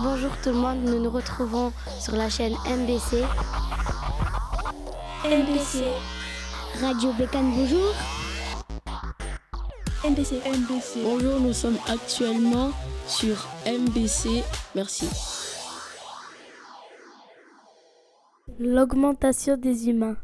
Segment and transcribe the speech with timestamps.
[0.00, 3.20] Bonjour tout le monde, nous nous retrouvons sur la chaîne MBC.
[5.24, 5.84] MBC.
[6.80, 7.92] Radio Bécane, bonjour.
[10.04, 10.36] MBC.
[10.36, 11.02] MBC.
[11.02, 12.70] Bonjour, nous sommes actuellement
[13.08, 14.44] sur MBC.
[14.76, 15.08] Merci.
[18.60, 20.16] L'augmentation des humains.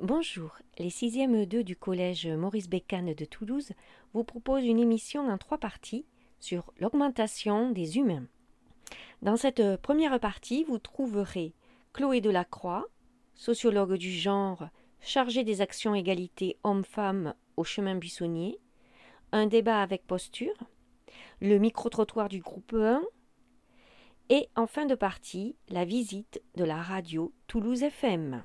[0.00, 3.70] Bonjour, les 6e 2 du collège Maurice Bécane de Toulouse
[4.14, 6.06] vous proposent une émission en trois parties
[6.40, 8.24] sur l'augmentation des humains.
[9.22, 11.54] Dans cette première partie, vous trouverez
[11.92, 12.86] Chloé Delacroix,
[13.34, 14.68] sociologue du genre,
[15.00, 18.58] chargée des actions égalité hommes-femmes au chemin buissonnier,
[19.32, 20.54] un débat avec posture,
[21.40, 23.02] le micro-trottoir du groupe 1,
[24.28, 28.42] et en fin de partie, la visite de la radio Toulouse FM.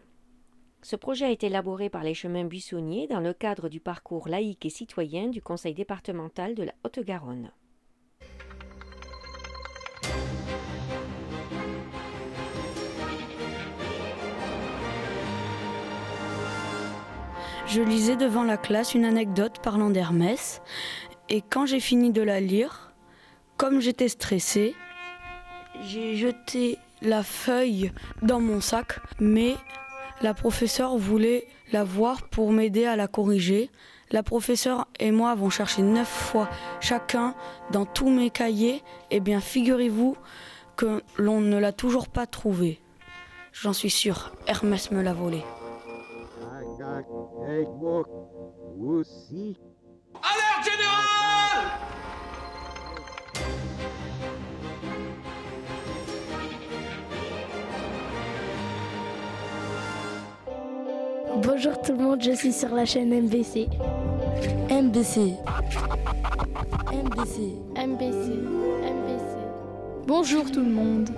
[0.84, 4.66] Ce projet a été élaboré par les chemins buissonniers dans le cadre du parcours laïque
[4.66, 7.52] et citoyen du Conseil départemental de la Haute-Garonne.
[17.74, 20.62] Je lisais devant la classe une anecdote parlant d'Hermès,
[21.30, 22.92] et quand j'ai fini de la lire,
[23.56, 24.76] comme j'étais stressée,
[25.88, 29.56] j'ai jeté la feuille dans mon sac, mais
[30.22, 33.70] la professeure voulait la voir pour m'aider à la corriger.
[34.10, 36.50] La professeure et moi avons cherché neuf fois
[36.82, 37.36] chacun
[37.72, 38.84] dans tous mes cahiers.
[39.12, 40.18] Eh bien, figurez-vous
[40.76, 42.82] que l'on ne l'a toujours pas trouvée.
[43.54, 45.46] J'en suis sûre, Hermès me l'a volée.
[50.22, 51.70] Alerte générale
[61.42, 63.70] Bonjour tout le monde, je suis sur la chaîne MBC.
[64.70, 65.38] MBC.
[66.92, 67.56] MBC.
[67.78, 68.36] MBC.
[68.84, 69.38] MBC.
[70.08, 71.10] Bonjour tout le monde.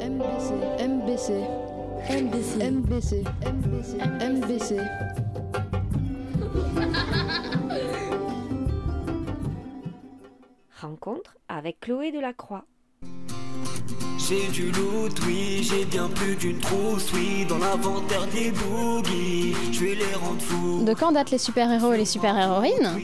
[0.00, 0.54] MBC.
[0.82, 1.67] MBC.
[2.08, 2.70] MBC.
[2.70, 3.22] MBC.
[3.44, 3.98] MBC.
[4.22, 4.80] MBC.
[10.80, 12.64] Rencontre avec Chloé Delacroix.
[14.28, 19.84] J'ai du loot, oui, j'ai bien plus d'une trousse, oui, dans l'inventaire des boogies, je
[19.84, 20.84] vais les rendre fous.
[20.84, 23.00] De quand datent les super-héros et les super-héroïnes?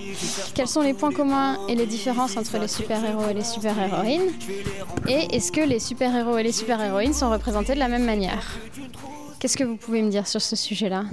[0.54, 4.32] Quels sont les points communs et les différences entre les super-héros et les super-héroïnes?
[5.08, 8.58] Et est-ce que les super-héros et les super-héroïnes sont représentés de la même manière?
[9.44, 11.04] Qu'est-ce que vous pouvez me dire sur ce sujet-là?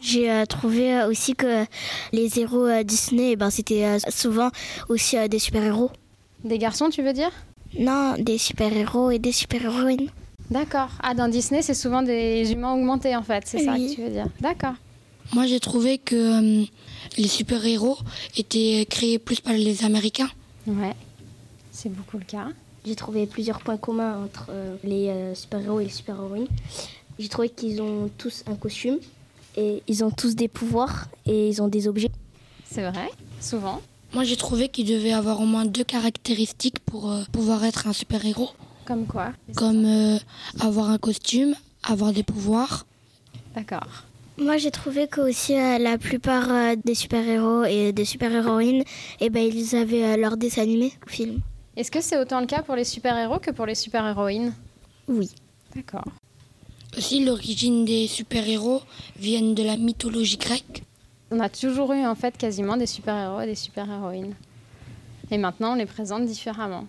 [0.00, 1.64] J'ai euh, trouvé euh, aussi que
[2.10, 4.50] les héros euh, Disney, eh ben, c'était souvent
[4.88, 5.92] aussi des super-héros.
[6.42, 7.30] Des garçons, tu veux dire?
[7.78, 10.10] Non, des super-héros et des super-héroïnes.
[10.50, 10.88] D'accord.
[11.04, 14.10] Ah, dans Disney, c'est souvent des humains augmentés, en fait, c'est ça que tu veux
[14.10, 14.74] dire D'accord.
[15.32, 16.64] Moi, j'ai trouvé que euh,
[17.16, 17.98] les super-héros
[18.36, 20.30] étaient créés plus par les Américains.
[20.66, 20.96] Ouais,
[21.70, 22.48] c'est beaucoup le cas.
[22.84, 26.48] J'ai trouvé plusieurs points communs entre euh, les euh, super-héros et les super-héroïnes.
[27.20, 28.96] J'ai trouvé qu'ils ont tous un costume
[29.54, 32.10] et ils ont tous des pouvoirs et ils ont des objets.
[32.64, 33.10] C'est vrai,
[33.40, 33.82] souvent.
[34.14, 37.92] Moi, j'ai trouvé qu'ils devaient avoir au moins deux caractéristiques pour euh, pouvoir être un
[37.92, 38.48] super-héros,
[38.86, 40.18] Comme quoi comme euh,
[40.60, 42.86] avoir un costume, avoir des pouvoirs.
[43.54, 44.04] D'accord.
[44.38, 48.82] Moi, j'ai trouvé que aussi euh, la plupart euh, des super-héros et des super-héroïnes,
[49.20, 51.40] eh ben, ils avaient euh, leur dessin animé ou film.
[51.76, 54.54] Est-ce que c'est autant le cas pour les super-héros que pour les super-héroïnes?
[55.06, 55.30] Oui.
[55.76, 56.04] D'accord.
[56.96, 58.82] Aussi, l'origine des super-héros
[59.18, 60.82] viennent de la mythologie grecque.
[61.30, 64.34] On a toujours eu en fait quasiment des super-héros et des super-héroïnes.
[65.30, 66.86] Et maintenant, on les présente différemment.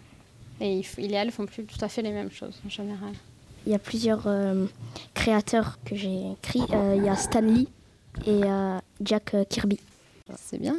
[0.60, 3.14] Et ils et elles font plus tout à fait les mêmes choses en général.
[3.66, 4.66] Il y a plusieurs euh,
[5.14, 6.64] créateurs que j'ai écrits.
[6.72, 7.68] Euh, il y a Stan Lee
[8.26, 9.80] et euh, Jack Kirby.
[10.36, 10.76] C'est bien.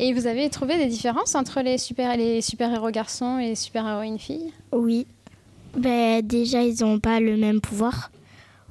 [0.00, 4.18] Et vous avez trouvé des différences entre les super les super-héros garçons et les super-héroïnes
[4.18, 4.52] filles?
[4.72, 5.06] Oui.
[5.76, 8.10] Ben, déjà, ils n'ont pas le même pouvoir.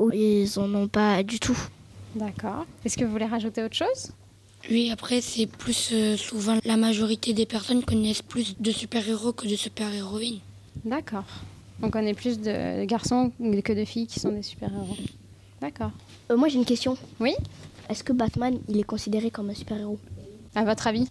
[0.03, 1.57] Ou ils en ont pas du tout.
[2.15, 2.65] D'accord.
[2.83, 4.11] Est-ce que vous voulez rajouter autre chose?
[4.69, 9.47] Oui, après, c'est plus euh, souvent la majorité des personnes connaissent plus de super-héros que
[9.47, 10.39] de super-héroïnes.
[10.85, 11.25] D'accord.
[11.81, 14.95] On connaît plus de garçons que de filles qui sont des super-héros.
[15.59, 15.91] D'accord.
[16.31, 16.97] Euh, moi, j'ai une question.
[17.19, 17.33] Oui?
[17.89, 19.99] Est-ce que Batman, il est considéré comme un super-héros?
[20.55, 21.07] À votre avis?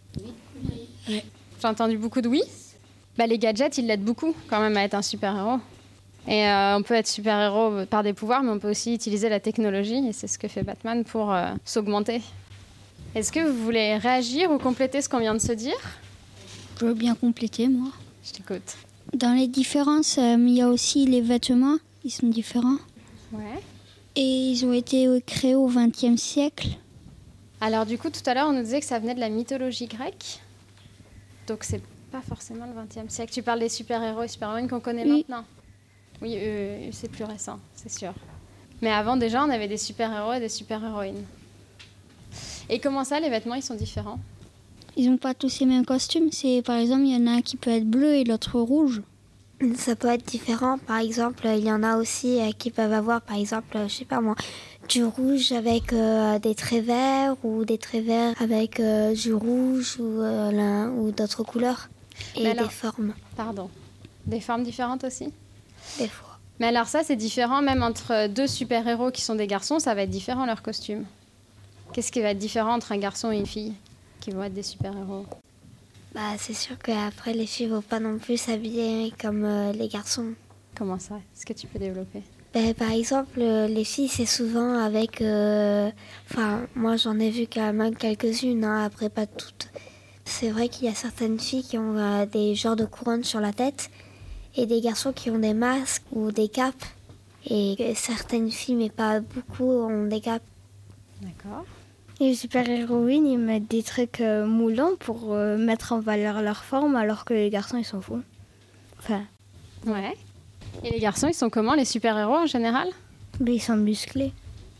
[1.09, 1.25] Ouais.
[1.61, 2.43] J'ai entendu beaucoup de oui.
[3.19, 5.59] Bah, les gadgets, ils l'aident beaucoup quand même à être un super-héros.
[6.29, 9.41] Et euh, on peut être super-héros par des pouvoirs, mais on peut aussi utiliser la
[9.41, 12.23] technologie, et c'est ce que fait Batman pour euh, s'augmenter.
[13.15, 15.75] Est-ce que vous voulez réagir ou compléter ce qu'on vient de se dire?
[16.81, 17.89] Je veux bien compléter, moi.
[18.25, 18.77] Je t'écoute.
[19.15, 22.79] Dans les différences, euh, il y a aussi les vêtements, ils sont différents.
[23.33, 23.61] Ouais.
[24.15, 26.69] Et ils ont été créés au XXe siècle.
[27.61, 29.87] Alors du coup, tout à l'heure, on nous disait que ça venait de la mythologie
[29.87, 30.41] grecque.
[31.47, 33.33] Donc c'est pas forcément le 20e siècle.
[33.33, 35.25] Tu parles des super-héros et super-héroïnes qu'on connaît Oui.
[35.29, 35.45] maintenant
[36.23, 38.13] Oui, euh, c'est plus récent, c'est sûr.
[38.81, 41.25] Mais avant, déjà, on avait des super-héros et des super-héroïnes.
[42.69, 44.19] Et comment ça, les vêtements, ils sont différents?
[44.97, 46.31] Ils n'ont pas tous les mêmes costumes.
[46.33, 49.03] C'est par exemple, il y en a un qui peut être bleu et l'autre rouge.
[49.77, 50.79] Ça peut être différent.
[50.79, 53.95] Par exemple, il y en a aussi euh, qui peuvent avoir, par exemple, euh, je
[53.95, 54.35] sais pas moi,
[54.89, 59.99] du rouge avec euh, des traits verts ou des traits verts avec euh, du rouge
[60.01, 61.89] ou, euh, l'un- ou d'autres couleurs.
[62.35, 63.71] Et alors- des formes, Pardon.
[64.27, 65.33] Des formes différentes aussi?
[65.99, 66.39] Des fois.
[66.61, 70.03] Mais alors ça, c'est différent même entre deux super-héros qui sont des garçons, ça va
[70.03, 71.05] être différent leur costume.
[71.93, 73.75] Qu'est-ce qui va être différent entre un garçon et une fille
[74.21, 75.27] qui vont être des super-héros?
[76.15, 80.33] Bah, c'est sûr qu'après, les filles vont pas non plus s'habiller comme euh, les garçons.
[80.75, 81.17] Comment ça?
[81.17, 82.23] Est-ce que tu peux développer?
[82.55, 85.23] Ben, par exemple, euh, les filles, c'est souvent avec.
[85.23, 85.91] euh,
[86.31, 89.69] Enfin, moi, j'en ai vu quand même quelques-unes, hein, après pas toutes.
[90.25, 93.41] C'est vrai qu'il y a certaines filles qui ont euh, des genres de couronnes sur
[93.41, 93.91] la tête
[94.57, 96.85] et des garçons qui ont des masques ou des capes.
[97.49, 100.45] Et que certaines filles, mais pas beaucoup, ont des capes.
[101.21, 101.65] D'accord.
[102.21, 106.63] Et les super-héroïnes, ils mettent des trucs euh, moulants pour euh, mettre en valeur leur
[106.63, 108.25] forme, alors que les garçons, ils s'en foutent.
[108.99, 109.23] Enfin,
[109.87, 110.15] Ouais.
[110.85, 112.89] Et les garçons, ils sont comment les super-héros en général?
[113.41, 114.33] Mais ils sont musclés.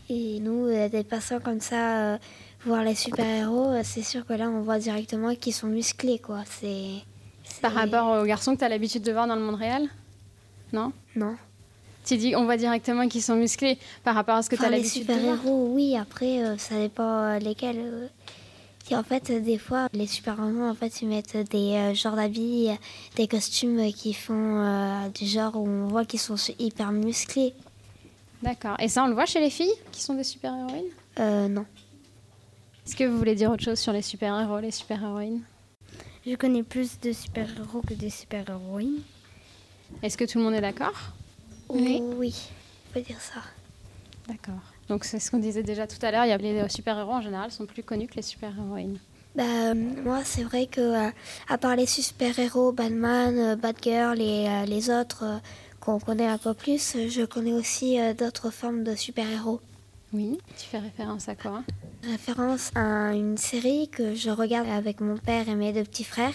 [0.09, 2.17] Et nous, des personnes comme ça, euh,
[2.65, 6.43] voir les super-héros, c'est sûr que là, on voit directement qu'ils sont musclés, quoi.
[6.45, 7.03] C'est.
[7.63, 9.89] Par rapport aux garçons que tu as l'habitude de voir dans le monde réel?
[10.71, 10.91] Non?
[11.15, 11.35] Non.
[12.05, 14.65] Tu dis on voit directement qu'ils sont musclés par rapport à ce que tu as
[14.65, 15.35] Enfin, les l'habitude de voir?
[15.37, 17.79] super-héros, oui, après, euh, ça dépend euh, lesquels.
[17.79, 18.07] euh.
[18.91, 22.17] Et en fait, euh, des fois, les super-héros, en fait, ils mettent des euh, genres
[22.17, 22.67] d'habits,
[23.15, 27.53] des costumes qui font du genre où on voit qu'ils sont hyper musclés.
[28.41, 28.75] D'accord.
[28.79, 30.91] Et ça, on le voit chez les filles qui sont des super-héroïnes?
[31.19, 31.65] Euh, non.
[32.85, 35.41] Est-ce que vous voulez dire autre chose sur les super-héros, les super-héroïnes?
[36.25, 39.01] Je connais plus de super-héros que des super-héroïnes.
[40.01, 41.11] Est-ce que tout le monde est d'accord?
[41.69, 41.99] Oui.
[42.17, 42.33] Oui,
[42.89, 43.41] on peut dire ça.
[44.27, 44.61] D'accord.
[44.87, 47.21] Donc c'est ce qu'on disait déjà tout à l'heure, il y a les super-héros en
[47.21, 48.99] général sont plus connus que les super-héroïnes.
[49.35, 51.09] Bah, euh, moi, c'est vrai que, euh,
[51.49, 55.37] à part les super-héros, Batman, euh, Batgirl et euh, les autres euh,
[55.79, 59.59] qu'on connaît un peu plus, je connais aussi euh, d'autres formes de super-héros.
[60.13, 61.63] Oui, tu fais référence à quoi?
[62.03, 66.33] Référence à une série que je regarde avec mon père et mes deux petits frères.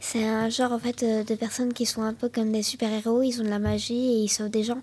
[0.00, 3.22] C'est un genre en fait euh, de personnes qui sont un peu comme des super-héros,
[3.22, 4.80] ils ont de la magie et ils sauvent des gens.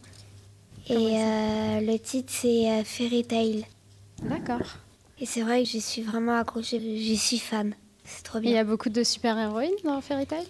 [0.88, 3.66] Et euh, le titre c'est euh, Fairy Tail.
[4.24, 4.62] D'accord.
[5.20, 7.74] Et c'est vrai que j'y suis vraiment accrochée, j'y suis fan.
[8.06, 8.62] C'est trop Il y bien.
[8.62, 10.46] a beaucoup de super-héroïnes dans Fairy Tail?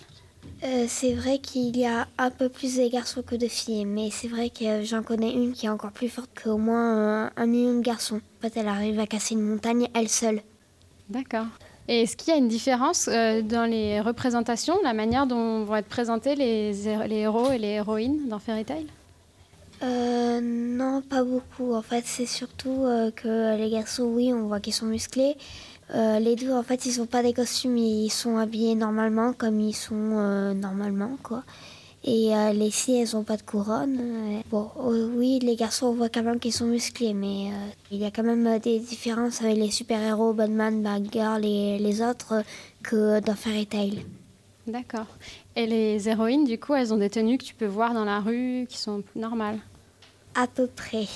[0.61, 4.09] Euh, c'est vrai qu'il y a un peu plus de garçons que de filles, mais
[4.11, 7.45] c'est vrai que j'en connais une qui est encore plus forte qu'au moins euh, un
[7.45, 8.17] million de garçons.
[8.17, 10.41] En fait, elle arrive à casser une montagne elle seule.
[11.09, 11.45] D'accord.
[11.87, 15.77] Et est-ce qu'il y a une différence euh, dans les représentations, la manière dont vont
[15.77, 16.73] être présentés les,
[17.07, 18.85] les héros et les héroïnes dans Fairy Tail?
[19.81, 21.73] Euh, non, pas beaucoup.
[21.73, 22.85] En fait, c'est surtout
[23.15, 25.37] que les garçons, oui, on voit qu'ils sont musclés.
[25.95, 29.59] Euh, les deux, en fait, ils n'ont pas des costumes, ils sont habillés normalement, comme
[29.59, 31.43] ils sont euh, normalement, quoi.
[32.03, 34.41] Et euh, les filles, elles n'ont pas de couronne.
[34.51, 37.51] Bon, euh, oui, les garçons, on voit quand même qu'ils sont musclés, mais
[37.91, 42.43] il y a quand même des différences avec les super-héros, Batman, Batgirl et les autres,
[42.83, 44.05] que dans Fairy Tail.
[44.67, 45.07] D'accord.
[45.55, 48.19] Et les héroïnes, du coup, elles ont des tenues que tu peux voir dans la
[48.19, 49.59] rue, qui sont normales?
[50.35, 51.07] À peu près.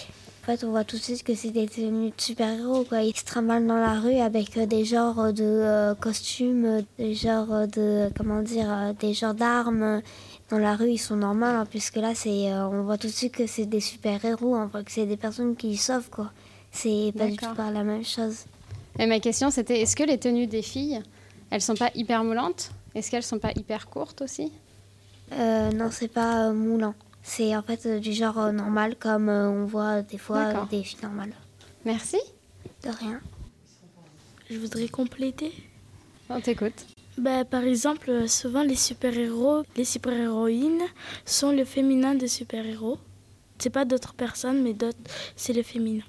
[0.44, 3.02] En fait, on voit tout de suite que c'est des tenues de super-héros, quoi.
[3.02, 7.16] Ils se trimballent dans la rue avec euh, des genres de euh, costumes, euh, des
[7.16, 10.02] genres de, comment dire, des genres d'armes.
[10.50, 13.14] Dans la rue, ils sont normaux, hein, puisque là, c'est, euh, on voit tout de
[13.14, 16.34] suite que c'est des super-héros, voit que c'est des personnes qui sauvent, quoi.
[16.74, 18.40] C'est pas du tout la même chose.
[19.00, 21.02] Et ma question, c'était est-ce que les tenues des filles,
[21.52, 22.72] elles sont pas hyper moulantes?
[22.96, 24.52] Est-ce qu'elles sont pas hyper courtes aussi?
[25.32, 26.96] Euh, non, c'est pas moulant.
[27.24, 30.84] C'est en fait euh, du genre euh, normal, comme euh, on voit des fois des
[30.84, 31.34] filles normales.
[31.86, 32.18] Merci.
[32.84, 33.22] De rien.
[34.50, 35.54] Je voudrais compléter.
[36.30, 36.86] On t'écoute.
[37.18, 40.84] Bah, par exemple, souvent les super-héros, les super-héroïnes
[41.26, 42.98] sont le féminin des super-héros.
[43.58, 44.98] C'est pas d'autres personnes, mais d'autres,
[45.36, 46.04] c'est le féminin.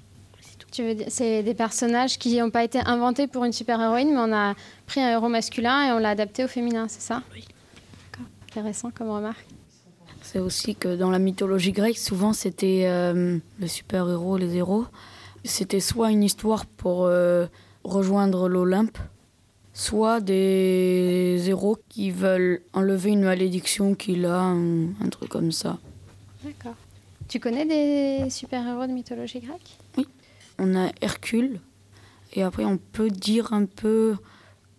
[0.71, 4.19] Tu veux dire, c'est des personnages qui n'ont pas été inventés pour une super-héroïne, mais
[4.19, 4.55] on a
[4.85, 7.21] pris un héros masculin et on l'a adapté au féminin, c'est ça?
[7.33, 7.45] Oui.
[8.11, 8.27] D'accord.
[8.49, 9.45] Intéressant comme remarque.
[10.25, 14.85] C'est aussi que dans la mythologie grecque, souvent c'était euh, le super-héros, les héros.
[15.43, 17.45] C'était soit une histoire pour euh,
[17.83, 18.97] rejoindre l'Olympe,
[19.73, 25.77] soit des héros qui veulent enlever une malédiction qu'il a, un, un truc comme ça.
[26.43, 26.75] D'accord.
[27.27, 29.77] Tu connais des super-héros de mythologie grecque?
[30.57, 31.59] On a Hercule,
[32.33, 34.15] et après on peut dire un peu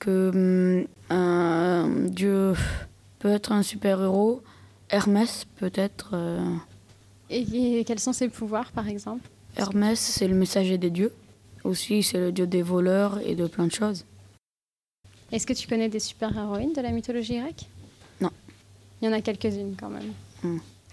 [0.01, 2.55] que hum, un dieu
[3.21, 4.43] peut être un super-héros.
[4.91, 6.11] Hermès, peut-être.
[6.15, 6.55] euh,
[7.31, 9.29] Et, et quels sont ses pouvoirs, par exemple?
[9.57, 11.13] Hermès, c'est le messager des dieux.
[11.65, 14.05] Aussi, c'est le dieu des voleurs et de plein de choses.
[15.33, 17.67] Est-ce que tu connais des super-héroïnes de la mythologie grecque?
[18.21, 18.31] Non.
[19.03, 20.13] Il y en a quelques-unes quand même.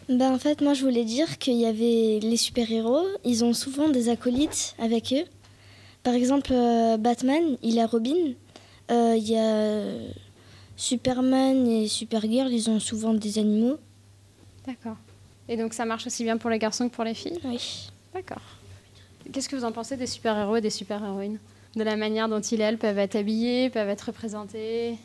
[0.10, 3.90] Ben, en fait, moi, je voulais dire qu'il y avait les super-héros, ils ont souvent
[3.90, 5.26] des acolytes avec eux.
[6.02, 8.34] Par exemple, euh, Batman, il a Robin.
[8.92, 9.84] Euh, Il y a
[10.76, 13.78] Superman et Supergirl, ils ont souvent des animaux.
[14.66, 14.98] D'accord.
[15.48, 17.40] Et donc ça marche aussi bien pour les garçons que pour les filles?
[17.44, 17.90] Oui.
[18.14, 18.42] D'accord.
[19.32, 21.40] Qu'est-ce que vous en pensez des super-héros et des super-héroïnes?
[21.76, 24.98] De la manière dont ils et elles peuvent être habillés, peuvent être représentés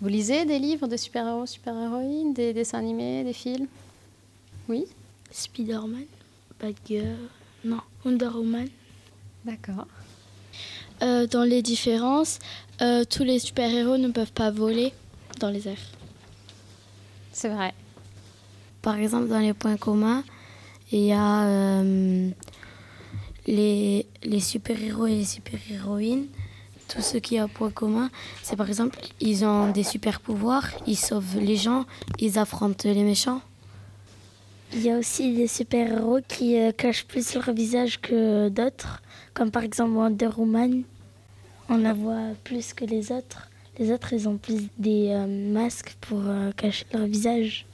[0.00, 3.68] Vous lisez des livres de super-héros, super-héroïnes, des dessins animés, des films?
[4.68, 4.86] Oui?
[5.30, 6.06] Spider-Man,
[6.60, 7.16] Batgirl,
[7.64, 8.68] non, Wonder Woman.
[9.44, 9.86] D'accord.
[11.02, 12.38] Euh, dans les différences,
[12.82, 14.92] euh, tous les super-héros ne peuvent pas voler
[15.38, 15.76] dans les airs.
[17.32, 17.74] C'est vrai.
[18.82, 20.24] Par exemple, dans les points communs,
[20.90, 22.30] il y a euh,
[23.46, 26.26] les, les super-héros et les super-héroïnes.
[26.88, 28.10] Tout ce qui a point commun,
[28.42, 31.84] c'est par exemple, ils ont des super-pouvoirs, ils sauvent les gens,
[32.18, 33.42] ils affrontent les méchants.
[34.72, 39.02] Il y a aussi des super-héros qui euh, cachent plus leur visage que d'autres,
[39.34, 40.82] comme par exemple Wonder Woman.
[41.72, 43.48] On la voit plus que les autres.
[43.78, 47.64] Les autres, ils ont plus des euh, masques pour euh, cacher leur visage.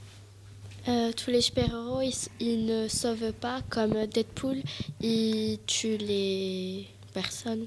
[0.87, 4.57] Euh, tous les super-héros, ils, ils ne sauvent pas, comme Deadpool,
[5.01, 7.65] ils tuent les personnes.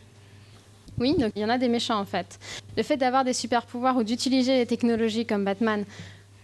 [0.99, 2.39] Oui, donc il y en a des méchants en fait.
[2.77, 5.85] Le fait d'avoir des super pouvoirs ou d'utiliser les technologies comme Batman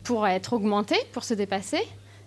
[0.02, 1.80] pour être augmenté, pour se dépasser,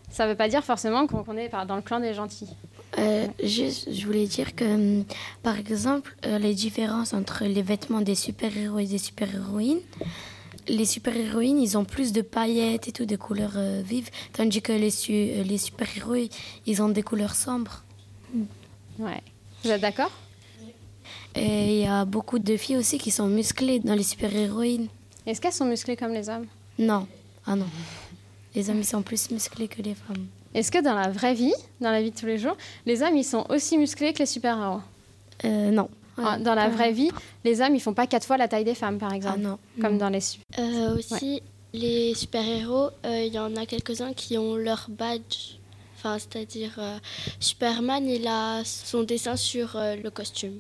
[0.10, 2.56] ça ne veut pas dire forcément qu'on est dans le clan des gentils.
[3.00, 5.06] Euh, juste, je voulais dire que, hum,
[5.42, 9.80] par exemple, euh, les différences entre les vêtements des super-héros et des super-héroïnes,
[10.68, 14.74] les super-héroïnes, ils ont plus de paillettes et tout, des couleurs euh, vives, tandis que
[14.74, 16.28] les, su- les super-héros,
[16.66, 17.84] ils ont des couleurs sombres.
[19.00, 19.22] Ouais.
[19.64, 20.12] Vous êtes d'accord?
[21.36, 24.88] Et il y a beaucoup de filles aussi qui sont musclées dans les super-héroïnes.
[25.26, 26.48] Est-ce qu'elles sont musclées comme les hommes?
[26.78, 27.08] Non,
[27.46, 27.68] ah non.
[28.56, 30.28] Les hommes, ils sont plus musclés que les femmes.
[30.54, 33.16] Est-ce que dans la vraie vie, dans la vie de tous les jours, les hommes
[33.16, 34.82] ils sont aussi musclés que les super-héros?
[35.46, 35.90] Euh, non.
[36.18, 37.12] Ah, Dans la vraie vie,
[37.46, 39.58] les hommes ils font pas quatre fois la taille des femmes par exemple, non.
[39.82, 40.20] comme dans les
[40.58, 41.42] Euh, aussi,
[41.72, 45.56] les super-héros, euh, il y en a quelques-uns qui ont leur badge.
[45.98, 46.98] Enfin, c'est-à-dire, euh,
[47.40, 50.60] Superman, il a son dessin sur euh, le costume.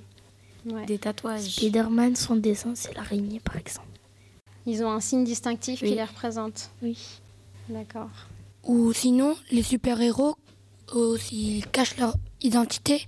[0.85, 1.43] Des tatouages.
[1.43, 3.87] Spider-Man, son dessin, c'est l'araignée, par exemple.
[4.65, 6.69] Ils ont un signe distinctif qui les représente.
[6.83, 6.97] Oui.
[7.69, 8.09] D'accord.
[8.63, 10.35] Ou sinon, les super-héros,
[10.95, 13.07] euh, ils cachent leur identité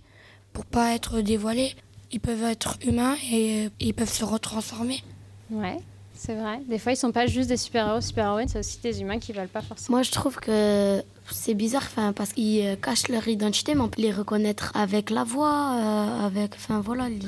[0.54, 1.76] pour pas être dévoilés.
[2.12, 5.02] Ils peuvent être humains et euh, ils peuvent se retransformer.
[5.50, 5.78] Ouais,
[6.14, 6.60] c'est vrai.
[6.68, 9.48] Des fois, ils sont pas juste des super-héros, super-héroïnes, c'est aussi des humains qui veulent
[9.48, 9.98] pas forcément.
[9.98, 13.90] Moi, je trouve que c'est bizarre, enfin, parce qu'ils euh, cachent leur identité, mais on
[13.90, 17.08] peut les reconnaître avec la voix, euh, avec, enfin, voilà.
[17.10, 17.20] les-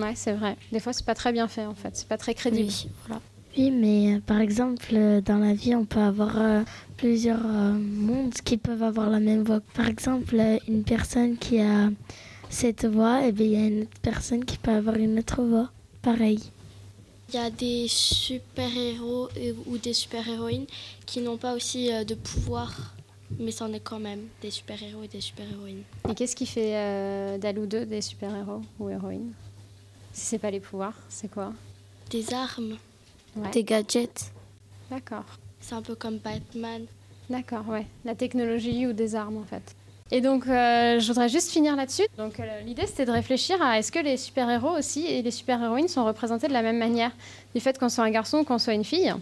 [0.00, 0.56] Ouais, c'est vrai.
[0.72, 1.90] Des fois, c'est pas très bien fait en fait.
[1.96, 2.68] C'est pas très crédible.
[2.68, 3.20] Oui, voilà.
[3.58, 6.62] Oui, mais euh, par exemple, euh, dans la vie, on peut avoir euh,
[6.96, 9.58] plusieurs euh, mondes qui peuvent avoir la même voix.
[9.74, 10.36] Par exemple,
[10.68, 11.90] une personne qui a
[12.48, 15.42] cette voix, et bien il y a une autre personne qui peut avoir une autre
[15.42, 15.72] voix.
[16.02, 16.38] Pareil.
[17.30, 19.28] Il y a des super-héros
[19.66, 20.66] ou des super-héroïnes
[21.04, 22.94] qui n'ont pas aussi de pouvoir,
[23.40, 25.82] mais c'en est quand même des super-héros et des super-héroïnes.
[26.08, 29.32] Et qu'est-ce qui fait euh, ou d'eux des super-héros ou héroïnes?
[30.12, 31.52] Si c'est pas les pouvoirs, c'est quoi?
[32.10, 32.78] Des armes,
[33.38, 33.50] Ouais.
[33.50, 34.32] Des gadgets.
[34.90, 35.24] D'accord.
[35.60, 36.86] c'est un peu comme Batman.
[37.30, 37.86] D'accord, ouais.
[38.04, 39.74] La technologie ou des armes en fait.
[40.10, 42.06] Et donc, euh, je voudrais juste finir là-dessus.
[42.16, 45.88] Donc, euh, l'idée, c'était de réfléchir à est-ce que les super-héros aussi et les super-héroïnes
[45.88, 47.10] sont représentés de la même manière?
[47.54, 49.12] Du fait qu'on soit un garçon ou qu'on soit une fille?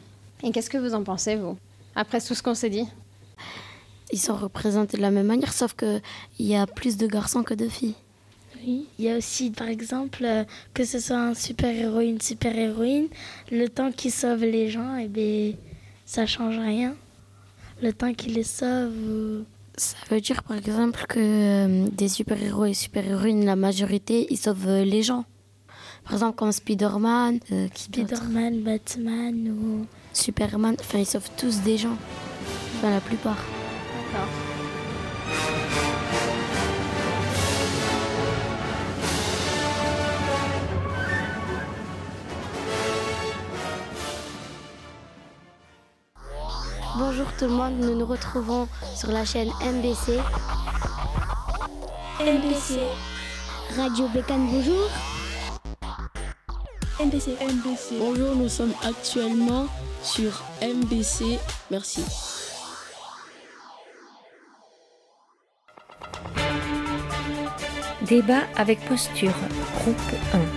[0.44, 1.56] Et qu'est-ce que vous en pensez, vous
[1.96, 2.86] Après tout ce qu'on s'est dit?
[4.12, 6.00] Ils sont représentés de la même manière, sauf qu'il
[6.38, 7.96] y a plus de garçons que de filles.
[8.64, 8.86] Oui.
[8.98, 10.44] Il y a aussi, par exemple, euh,
[10.74, 13.08] que ce soit un super-héros, une super-héroïne,
[13.50, 15.52] le temps qu'ils sauvent les gens, et bien,
[16.04, 16.94] ça change rien.
[17.82, 18.92] Le temps qu'ils les sauvent.
[18.96, 19.44] ou-
[19.76, 24.66] Ça veut dire, par exemple, que euh, des super-héros et super-héroïnes, la majorité, ils sauvent
[24.68, 25.24] euh, les gens.
[26.04, 29.86] Par exemple, comme Spider-Man, euh, qui Spider-Man, Batman ou.
[30.12, 31.96] Superman, enfin, ils sauvent tous des gens.
[32.76, 33.36] Enfin, la plupart.
[34.12, 34.28] D'accord.
[46.98, 50.18] Bonjour tout le monde, nous nous retrouvons sur la chaîne MBC.
[52.20, 52.80] MBC.
[53.76, 54.88] Radio Bécane, bonjour.
[56.98, 57.36] MBC.
[57.40, 57.98] MBC.
[57.98, 59.66] Bonjour, nous sommes actuellement
[60.02, 61.38] sur MBC.
[61.70, 62.02] Merci.
[68.06, 69.34] Débat avec posture,
[69.80, 69.96] groupe
[70.32, 70.55] 1.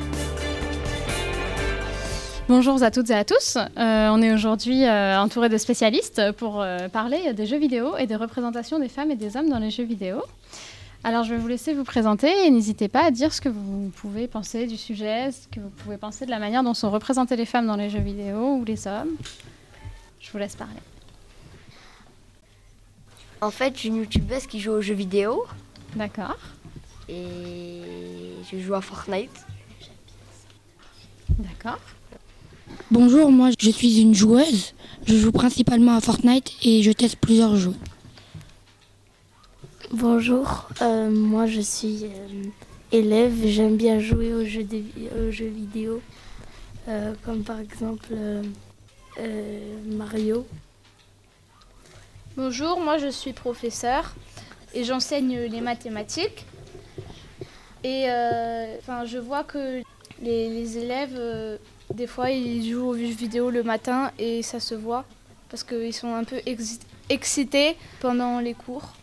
[2.49, 3.57] Bonjour à toutes et à tous.
[3.57, 8.07] Euh, on est aujourd'hui euh, entouré de spécialistes pour euh, parler des jeux vidéo et
[8.07, 10.23] des représentations des femmes et des hommes dans les jeux vidéo.
[11.03, 13.91] Alors je vais vous laisser vous présenter et n'hésitez pas à dire ce que vous
[13.95, 17.35] pouvez penser du sujet, ce que vous pouvez penser de la manière dont sont représentées
[17.35, 19.11] les femmes dans les jeux vidéo ou les hommes.
[20.19, 20.81] Je vous laisse parler.
[23.41, 25.45] En fait, j'ai une youtubeuse qui joue aux jeux vidéo.
[25.95, 26.39] D'accord.
[27.07, 27.83] Et
[28.51, 29.45] je joue à Fortnite.
[31.37, 31.77] D'accord.
[32.91, 34.73] Bonjour, moi je suis une joueuse.
[35.05, 37.75] Je joue principalement à Fortnite et je teste plusieurs jeux.
[39.91, 42.43] Bonjour, euh, moi je suis euh,
[42.91, 44.83] élève, j'aime bien jouer aux jeux, de-
[45.19, 45.99] aux jeux vidéo,
[46.87, 48.43] euh, comme par exemple euh,
[49.19, 50.45] euh, Mario.
[52.37, 54.13] Bonjour, moi je suis professeur
[54.75, 56.45] et j'enseigne les mathématiques.
[57.83, 59.81] Et euh, enfin, je vois que
[60.21, 61.57] les, les élèves, euh,
[61.93, 65.05] des fois, ils jouent aux jeux vidéo le matin et ça se voit
[65.49, 68.93] parce qu'ils sont un peu exi- excités pendant les cours.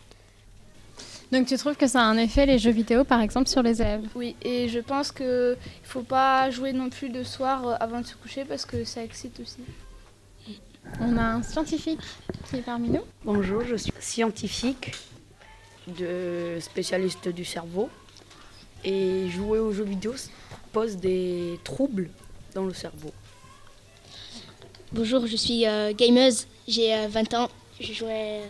[1.31, 3.81] Donc tu trouves que ça a un effet les jeux vidéo par exemple sur les
[3.81, 4.07] élèves?
[4.15, 7.99] Oui, et je pense qu'il ne faut pas jouer non plus le soir euh, avant
[7.99, 9.59] de se coucher parce que ça excite aussi.
[11.01, 11.99] On a un scientifique
[12.49, 13.01] qui est parmi nous.
[13.25, 14.95] Bonjour, je suis scientifique,
[15.99, 17.89] de spécialiste du cerveau.
[18.85, 20.29] Et jouer aux jeux vidéo ça
[20.71, 22.09] pose des troubles
[22.53, 23.11] dans le cerveau.
[24.91, 27.49] Bonjour, je suis euh, gameuse, j'ai euh, 20 ans.
[27.79, 28.41] Je joue à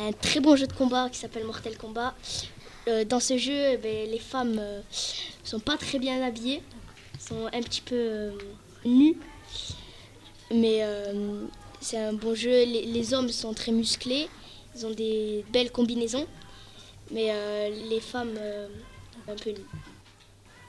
[0.00, 2.14] un très bon jeu de combat qui s'appelle Mortal Kombat.
[2.88, 4.80] Euh, dans ce jeu, eh ben, les femmes euh,
[5.42, 6.62] sont pas très bien habillées,
[7.18, 8.30] sont un petit peu euh,
[8.84, 9.18] nues.
[10.52, 11.46] Mais euh,
[11.80, 12.64] c'est un bon jeu.
[12.64, 14.28] Les, les hommes sont très musclés,
[14.76, 16.26] ils ont des belles combinaisons.
[17.10, 18.68] Mais euh, les femmes, euh,
[19.28, 19.66] un peu nues.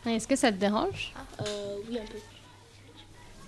[0.05, 1.13] Est-ce que ça te dérange?
[1.41, 2.17] Euh, oui, un peu.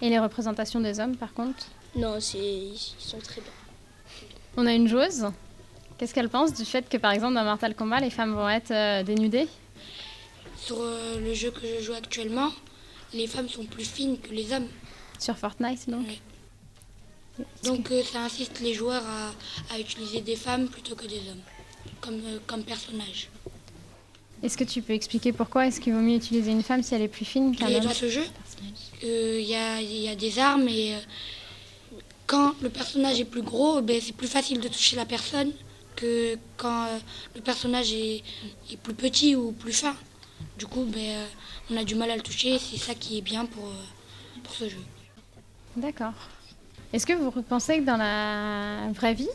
[0.01, 3.51] Et les représentations des hommes par contre Non, ils sont très bien.
[4.57, 5.25] On a une joueuse.
[5.97, 8.71] Qu'est-ce qu'elle pense du fait que par exemple dans Mortal Kombat les femmes vont être
[8.71, 9.47] euh, dénudées?
[10.57, 12.51] Sur euh, le jeu que je joue actuellement,
[13.13, 14.67] les femmes sont plus fines que les hommes.
[15.17, 16.05] Sur Fortnite donc
[17.63, 21.41] Donc euh, ça incite les joueurs à, à utiliser des femmes plutôt que des hommes,
[21.99, 23.29] comme, euh, comme personnages.
[24.41, 27.01] Est-ce que tu peux expliquer pourquoi est-ce qu'il vaut mieux utiliser une femme si elle
[27.01, 27.83] est plus fine qu'un homme?
[27.83, 28.23] dans ce jeu,
[29.03, 30.99] euh, il y, a, il y a des armes et euh,
[32.27, 35.51] quand le personnage est plus gros, ben, c'est plus facile de toucher la personne
[35.95, 36.99] que quand euh,
[37.35, 38.23] le personnage est,
[38.71, 39.95] est plus petit ou plus fin.
[40.57, 41.25] Du coup, ben, euh,
[41.71, 43.85] on a du mal à le toucher, c'est ça qui est bien pour, euh,
[44.43, 44.83] pour ce jeu.
[45.75, 46.13] D'accord.
[46.93, 49.29] Est-ce que vous pensez que dans la vraie vie,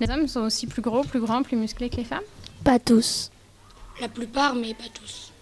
[0.00, 2.24] les hommes sont aussi plus gros, plus grands, plus musclés que les femmes?
[2.64, 3.30] Pas tous.
[4.00, 5.32] La plupart, mais pas tous.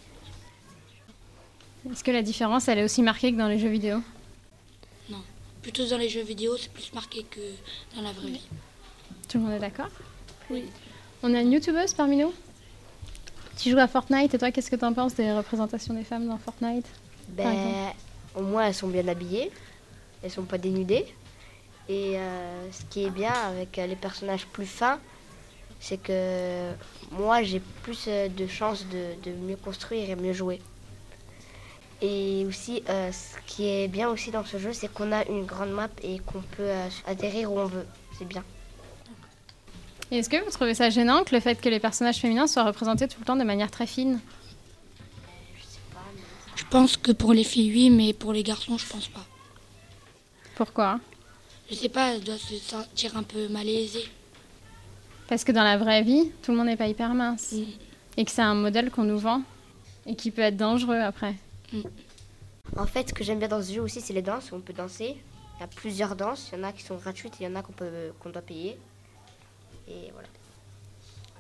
[1.91, 3.99] Est-ce que la différence elle est aussi marquée que dans les jeux vidéo
[5.11, 5.23] Non.
[5.63, 7.41] Plutôt dans les jeux vidéo, c'est plus marqué que
[7.95, 8.49] dans la vraie vie.
[9.29, 9.91] Tout le monde est d'accord
[10.51, 10.65] Oui.
[11.23, 12.33] On a une youtubeuse parmi nous
[13.59, 16.27] Tu joues à Fortnite et toi qu'est-ce que tu en penses des représentations des femmes
[16.27, 16.87] dans Fortnite
[17.29, 17.93] Ben,
[18.35, 19.51] au moins elles sont bien habillées,
[20.23, 21.07] elles sont pas dénudées.
[21.89, 24.99] Et euh, ce qui est bien avec euh, les personnages plus fins,
[25.81, 26.71] c'est que
[27.13, 30.61] moi j'ai plus euh, de chances de, de mieux construire et mieux jouer.
[32.03, 35.45] Et aussi, euh, ce qui est bien aussi dans ce jeu, c'est qu'on a une
[35.45, 37.87] grande map et qu'on peut euh, atterrir où on veut.
[38.19, 38.45] C'est bien.
[40.11, 42.65] Et Est-ce que vous trouvez ça gênant que le fait que les personnages féminins soient
[42.65, 44.21] représentés tout le temps de manière très fine?
[46.57, 49.25] Je pense que pour les filles, oui, mais pour les garçons, je pense pas.
[50.57, 51.01] Pourquoi?
[51.71, 54.09] Je sais pas, elles doivent se sentir un peu malaisées.
[55.29, 57.55] Parce que dans la vraie vie, tout le monde n'est pas hyper mince.
[58.17, 59.43] Et que c'est un modèle qu'on nous vend
[60.07, 61.35] et qui peut être dangereux après.
[62.77, 64.51] En fait, ce que j'aime bien dans ce jeu aussi, c'est les danses.
[64.53, 65.17] On peut danser.
[65.57, 66.51] Il y a plusieurs danses.
[66.53, 68.31] Il y en a qui sont gratuites et il y en a qu'on peut- qu'on
[68.31, 68.79] doit payer.
[69.89, 70.29] Et voilà.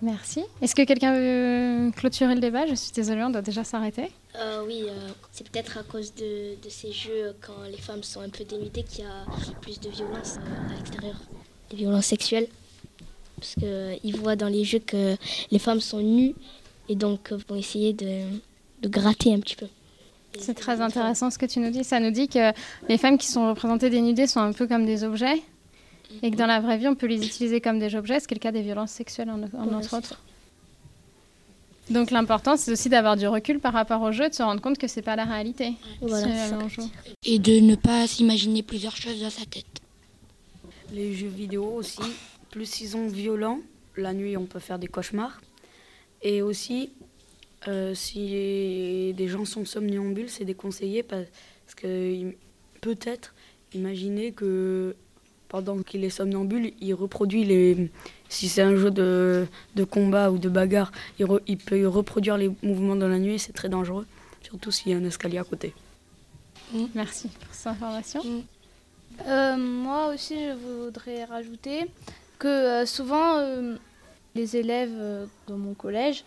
[0.03, 0.45] Merci.
[0.61, 2.67] Est-ce que quelqu'un veut clôturer le débat?
[2.67, 4.11] Je suis désolée, on doit déjà s'arrêter.
[4.37, 8.21] Euh, oui, euh, c'est peut-être à cause de, de ces jeux, quand les femmes sont
[8.21, 9.25] un peu dénudées, qu'il y a
[9.63, 11.17] plus de violence euh, à l'extérieur,
[11.71, 12.49] des violences sexuelles.
[13.37, 15.17] Parce qu'ils voient dans les jeux que
[15.51, 16.35] les femmes sont nues
[16.89, 18.25] et donc euh, vont essayer de,
[18.83, 19.69] de gratter un petit peu.
[20.38, 21.85] C'est très intéressant ce que tu nous dis.
[21.85, 22.53] Ça nous dit que
[22.88, 25.42] les femmes qui sont représentées dénudées sont un peu comme des objets
[26.23, 28.35] et que dans la vraie vie, on peut les utiliser comme des objets, ce qui
[28.35, 30.20] est le cas des violences sexuelles, en, en Ouais, entre autres.
[31.90, 34.79] Donc l'important, c'est aussi d'avoir du recul par rapport au jeu, de se rendre compte
[34.79, 35.75] que c'est pas la réalité.
[36.01, 36.57] Voilà, C'est ça.
[36.57, 36.83] l'enjeu.
[37.25, 39.66] Et de ne pas s'imaginer plusieurs choses dans sa tête.
[40.92, 42.01] Les jeux vidéo aussi,
[42.51, 43.59] plus ils sont violents,
[43.97, 45.40] la nuit on peut faire des cauchemars.
[46.23, 46.90] Et aussi,
[47.68, 51.27] euh, si des gens sont somnambules, c'est déconseillé parce
[51.77, 52.33] que
[52.81, 53.35] peut-être,
[53.74, 54.94] imaginez que
[55.48, 57.90] pendant qu'il est somnambule, il reproduit les.
[58.29, 59.46] Si c'est un jeu de,
[59.77, 63.35] de combat ou de bagarre, il, re- il peut reproduire les mouvements dans la nuit
[63.35, 64.07] et c'est très dangereux,
[64.42, 65.72] surtout s'il y a un escalier à côté.
[66.94, 68.20] Merci pour cette information.
[69.29, 70.55] Euh, moi aussi, je
[70.87, 71.87] voudrais rajouter
[72.40, 73.77] que euh, souvent, euh,
[74.35, 76.24] les élèves euh, dans mon collège,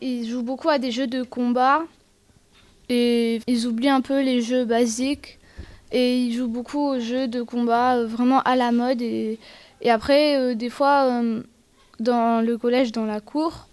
[0.00, 1.84] ils jouent beaucoup à des jeux de combat
[2.88, 5.38] et ils oublient un peu les jeux basiques
[5.92, 9.38] et ils jouent beaucoup aux jeux de combat euh, vraiment à la mode et,
[9.88, 11.42] après, euh, des fois, euh,
[12.00, 13.68] dans le collège, dans la cour,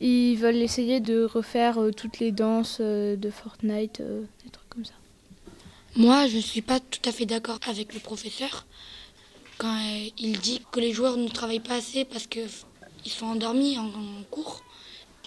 [0.00, 4.02] ils veulent essayer de refaire toutes les danses de Fortnite,
[4.44, 4.94] des trucs comme ça.
[5.96, 8.66] Moi, je ne suis pas tout à fait d'accord avec le professeur
[9.58, 9.78] quand
[10.18, 12.48] il dit que les joueurs ne travaillent pas assez parce qu'ils
[13.04, 14.62] sont endormis en, en cours.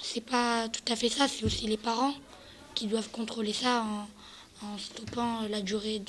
[0.05, 2.13] C'est pas tout à fait ça, c'est aussi les parents
[2.75, 6.01] qui doivent contrôler ça en, en stoppant la durée,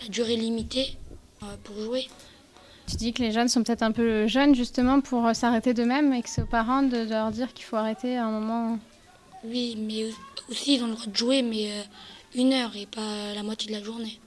[0.00, 0.96] la durée limitée
[1.42, 2.06] euh, pour jouer.
[2.86, 6.12] Tu dis que les jeunes sont peut-être un peu jeunes justement pour euh, s'arrêter d'eux-mêmes
[6.12, 8.78] et que c'est aux parents de, de leur dire qu'il faut arrêter à un moment.
[9.42, 10.06] Oui, mais
[10.48, 11.82] aussi ils ont le droit de jouer, mais euh,
[12.36, 14.20] une heure et pas la moitié de la journée.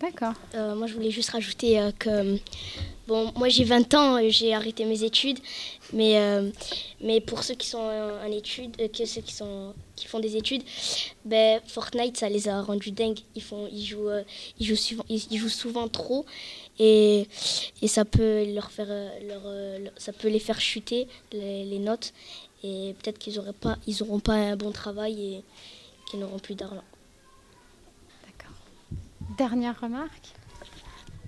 [0.00, 0.34] D'accord.
[0.54, 2.38] Euh, moi, je voulais juste rajouter euh, que,
[3.08, 5.38] bon, moi j'ai 20 ans, euh, j'ai arrêté mes études,
[5.92, 6.50] mais, euh,
[7.00, 10.36] mais pour ceux qui sont en, études, euh, que ceux qui, sont, qui font des
[10.36, 10.62] études,
[11.24, 13.18] ben, Fortnite, ça les a rendus dingues.
[13.34, 14.22] Ils, font, ils, jouent, euh,
[14.60, 16.26] ils, jouent, souvent, ils, jouent souvent trop
[16.78, 17.26] et,
[17.82, 22.12] et ça, peut leur faire, euh, leur, euh, ça peut les faire chuter, les, notes,
[22.62, 25.44] et peut-être qu'ils n'auront pas, ils pas un bon travail et
[26.08, 26.84] qu'ils n'auront plus d'argent.
[29.36, 30.34] Dernière remarque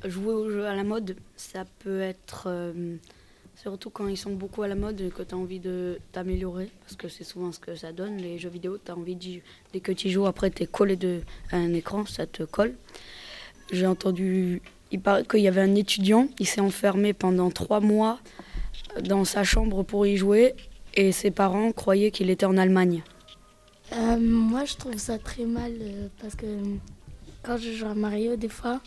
[0.05, 2.45] Jouer aux jeux à la mode, ça peut être.
[2.47, 2.97] euh,
[3.55, 6.71] surtout quand ils sont beaucoup à la mode et que tu as envie de t'améliorer,
[6.81, 8.17] parce que c'est souvent ce que ça donne.
[8.17, 9.43] Les jeux vidéo, tu as envie d'y
[9.75, 11.21] Dès que tu joues, après, tu es collé de,
[11.53, 12.75] à un écran, ça te colle.
[13.71, 14.63] J'ai entendu.
[14.91, 18.19] Il paraît qu'il y avait un étudiant, il s'est enfermé pendant trois mois
[19.05, 20.55] dans sa chambre pour y jouer,
[20.95, 23.03] et ses parents croyaient qu'il était en Allemagne.
[23.93, 26.77] Euh, moi, je trouve ça très mal euh, parce que euh,
[27.43, 28.81] quand je joue à Mario, des fois,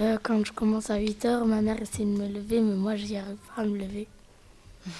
[0.00, 3.16] euh, quand je commence à 8h, ma mère essaie de me lever, mais moi, j'y
[3.16, 4.06] arrive pas à me lever.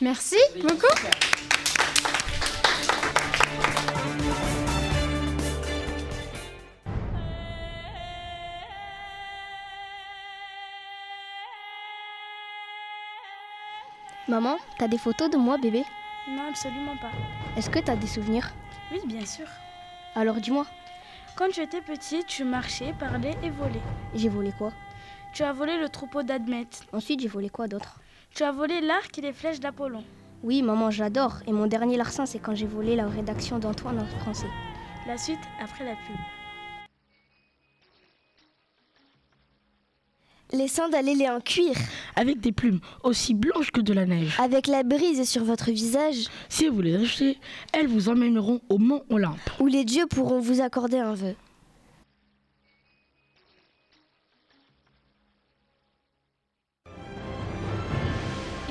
[0.00, 0.86] Merci beaucoup.
[14.28, 15.84] Maman, t'as des photos de moi, bébé?
[16.28, 17.10] Non, absolument pas.
[17.56, 18.50] Est-ce que t'as des souvenirs?
[18.92, 19.46] Oui, bien sûr.
[20.14, 20.64] Alors dis-moi,
[21.34, 23.80] Quand tu étais petite, tu marchais, parlais et volais.
[24.14, 24.70] j'ai volé quoi?
[25.32, 26.68] Tu as volé le troupeau d'Admet.
[26.92, 28.00] Ensuite, j'ai volé quoi d'autre?
[28.34, 30.04] Tu as volé l'arc et les flèches d'Apollon.
[30.42, 31.38] Oui, maman, j'adore.
[31.46, 34.46] Et mon dernier larcin, c'est quand j'ai volé la rédaction d'Antoine en français.
[35.06, 36.16] La suite après la pub.
[40.54, 41.74] Les sandales ailées en cuir.
[42.14, 44.36] Avec des plumes aussi blanches que de la neige.
[44.38, 46.26] Avec la brise sur votre visage.
[46.50, 47.38] Si vous les achetez,
[47.72, 49.40] elles vous emmèneront au mont Olympe.
[49.60, 51.34] Où les dieux pourront vous accorder un vœu.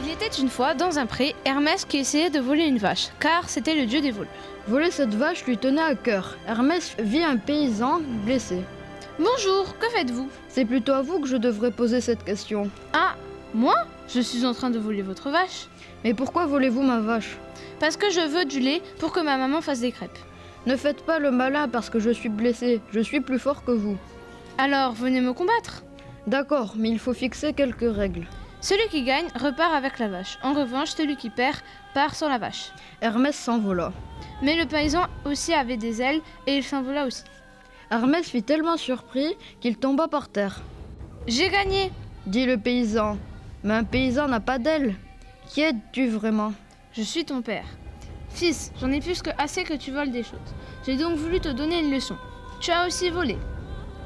[0.03, 3.49] Il était une fois dans un pré Hermès qui essayait de voler une vache, car
[3.49, 4.27] c'était le dieu des vols.
[4.67, 6.37] Voler cette vache lui tenait à cœur.
[6.47, 8.59] Hermès vit un paysan blessé.
[9.23, 12.71] Bonjour, que faites-vous C'est plutôt à vous que je devrais poser cette question.
[12.91, 13.13] Ah,
[13.53, 13.75] moi
[14.11, 15.67] Je suis en train de voler votre vache.
[16.03, 17.37] Mais pourquoi volez-vous ma vache
[17.79, 20.17] Parce que je veux du lait pour que ma maman fasse des crêpes.
[20.65, 22.81] Ne faites pas le malin parce que je suis blessé.
[22.91, 23.95] Je suis plus fort que vous.
[24.57, 25.83] Alors, venez me combattre.
[26.25, 28.25] D'accord, mais il faut fixer quelques règles.
[28.59, 30.39] Celui qui gagne repart avec la vache.
[30.41, 31.57] En revanche, celui qui perd
[31.93, 32.71] part sans la vache.
[33.01, 33.93] Hermès s'envola.
[34.41, 37.23] Mais le paysan aussi avait des ailes et il s'envola aussi.
[37.91, 40.61] Hermès fut tellement surpris qu'il tomba par terre.
[41.27, 41.91] J'ai gagné
[42.25, 43.17] dit le paysan.
[43.63, 44.95] Mais un paysan n'a pas d'ailes.
[45.47, 46.53] Qui es-tu vraiment?
[46.93, 47.65] Je suis ton père.
[48.29, 50.39] Fils, j'en ai plus que assez que tu voles des choses.
[50.85, 52.15] J'ai donc voulu te donner une leçon.
[52.61, 53.37] Tu as aussi volé.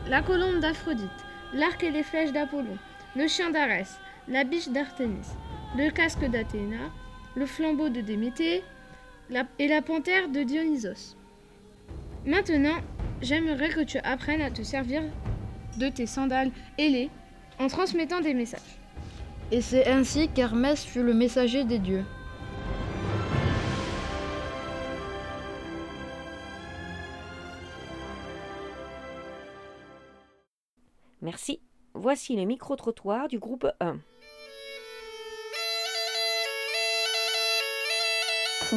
[0.07, 1.09] La colombe d'Aphrodite,
[1.53, 2.77] l'arc et les flèches d'Apollon,
[3.15, 5.27] le chien d'Arès, la biche d'Artémis,
[5.77, 6.89] le casque d'Athéna,
[7.35, 8.63] le flambeau de Déméter
[9.29, 11.15] la- et la panthère de Dionysos.
[12.25, 12.79] Maintenant,
[13.21, 15.03] j'aimerais que tu apprennes à te servir
[15.77, 17.11] de tes sandales ailées
[17.59, 18.79] en transmettant des messages.
[19.51, 22.03] Et c'est ainsi qu'Hermès fut le messager des dieux.
[31.21, 31.59] Merci.
[31.93, 33.99] Voici le micro-trottoir du groupe 1.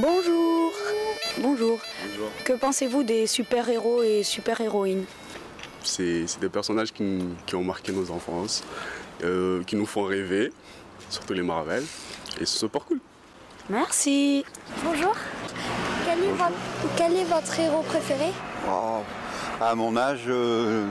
[0.00, 0.72] Bonjour.
[1.38, 1.80] Bonjour.
[2.06, 2.30] Bonjour.
[2.44, 5.04] Que pensez-vous des super-héros et super-héroïnes?
[5.82, 8.62] C'est c'est des personnages qui, qui ont marqué nos enfances,
[9.24, 10.52] euh, qui nous font rêver,
[11.10, 11.82] surtout les Marvel,
[12.40, 13.00] et c'est super cool.
[13.68, 14.44] Merci.
[14.84, 15.16] Bonjour.
[16.06, 18.30] Quel est, votre, quel est votre héros préféré?
[18.68, 19.00] Oh,
[19.60, 20.86] à mon âge, euh,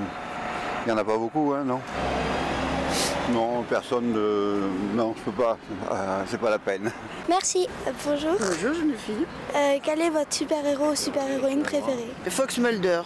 [0.85, 1.79] il n'y en a pas beaucoup, hein, non?
[3.29, 4.55] Non, personne de.
[4.95, 5.57] Non, je peux pas.
[5.91, 6.91] Euh, c'est pas la peine.
[7.27, 7.67] Merci.
[7.85, 8.31] Euh, bonjour.
[8.39, 9.25] Bonjour, jeune fille.
[9.55, 13.01] Euh, quel est votre super-héros ou super-héroïne préféré Fox Mulder.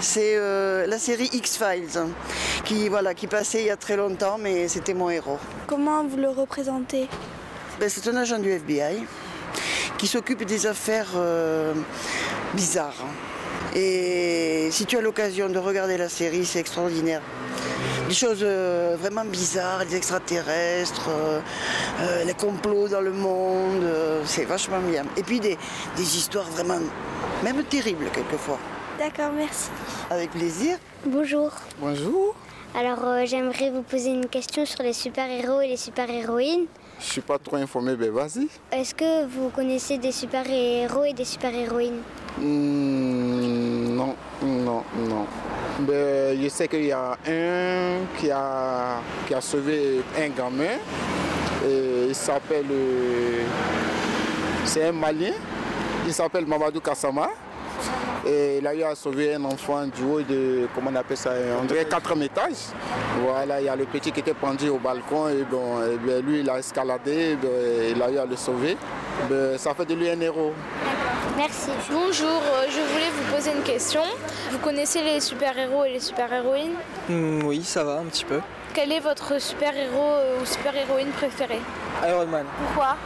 [0.00, 2.08] C'est euh, la série X-Files hein,
[2.64, 5.38] qui, voilà, qui passait il y a très longtemps, mais c'était mon héros.
[5.66, 7.08] Comment vous le représentez?
[7.80, 9.04] Ben, c'est un agent du FBI
[9.96, 11.72] qui s'occupe des affaires euh,
[12.52, 13.04] bizarres.
[13.74, 17.22] Et si tu as l'occasion de regarder la série, c'est extraordinaire.
[18.14, 21.40] Des choses euh, vraiment bizarres, les extraterrestres, euh,
[22.00, 25.02] euh, les complots dans le monde, euh, c'est vachement bien.
[25.16, 25.58] Et puis des,
[25.96, 26.78] des histoires vraiment,
[27.42, 28.60] même terribles quelquefois.
[29.00, 29.68] D'accord, merci.
[30.10, 30.76] Avec plaisir.
[31.04, 31.50] Bonjour.
[31.80, 32.36] Bonjour.
[32.78, 36.66] Alors, euh, j'aimerais vous poser une question sur les super-héros et les super-héroïnes.
[37.00, 38.46] Je suis pas trop informé, mais vas-y.
[38.70, 42.02] Est-ce que vous connaissez des super-héros et des super-héroïnes?
[42.38, 45.26] Hmm, non, non, non.
[45.80, 50.78] Ben, je sais qu'il y a un qui a, qui a sauvé un gamin.
[51.66, 52.66] Et il s'appelle.
[52.70, 53.42] euh,
[54.64, 55.32] C'est un Malien.
[56.06, 57.28] Il s'appelle Mamadou Kassama.
[58.26, 61.32] Et il a eu à sauver un enfant du haut de, comment on appelle ça,
[61.60, 62.72] on dirait quatrième étage.
[63.22, 66.20] Voilà, il y a le petit qui était pendu au balcon et bon, et bien,
[66.20, 67.50] lui il a escaladé, ben,
[67.94, 68.78] il a eu à le sauver.
[69.28, 70.54] Ben, ça fait de lui un héros.
[71.36, 71.70] Merci.
[71.90, 74.02] Bonjour, euh, je voulais vous poser une question.
[74.52, 76.76] Vous connaissez les super-héros et les super-héroïnes?
[77.08, 78.40] Hmm, oui, ça va un petit peu.
[78.72, 81.58] Quel est votre super-héros euh, ou super-héroïne préféré
[82.08, 82.46] Iron Man.
[82.64, 82.96] Pourquoi?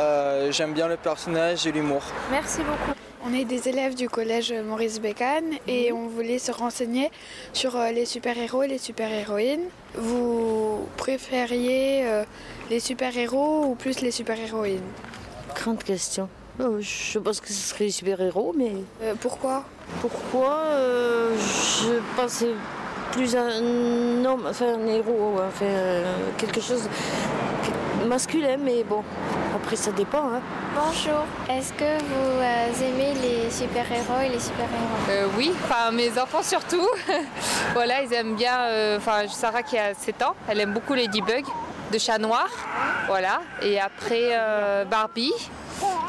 [0.00, 2.02] Euh, J'aime bien le personnage et l'humour.
[2.30, 2.98] Merci beaucoup.
[3.24, 7.10] On est des élèves du collège Maurice Bécane et on voulait se renseigner
[7.52, 9.68] sur les super-héros et les super-héroïnes.
[9.94, 12.24] Vous préfériez euh,
[12.70, 14.80] les super-héros ou plus les super-héroïnes?
[15.54, 16.28] Grande question.
[16.60, 18.72] Euh, je pense que ce serait les super-héros, mais.
[19.02, 19.64] Euh, pourquoi?
[20.00, 22.44] Pourquoi euh, Je pense
[23.12, 26.88] plus à un homme, enfin un héros, enfin euh, quelque chose
[28.02, 29.02] de masculin, mais bon,
[29.54, 30.32] après ça dépend.
[30.34, 30.40] Hein.
[30.74, 31.24] Bonjour.
[31.48, 36.42] Est-ce que vous euh, aimez les super-héros et les super-héroïnes Euh, oui, enfin mes enfants
[36.42, 36.86] surtout.
[37.72, 38.58] voilà, ils aiment bien.
[38.66, 41.44] euh, Enfin, Sarah qui a 7 ans, elle aime beaucoup Ladybug
[41.92, 42.48] de chat noir.
[43.06, 43.40] Voilà.
[43.62, 45.32] Et après euh, Barbie.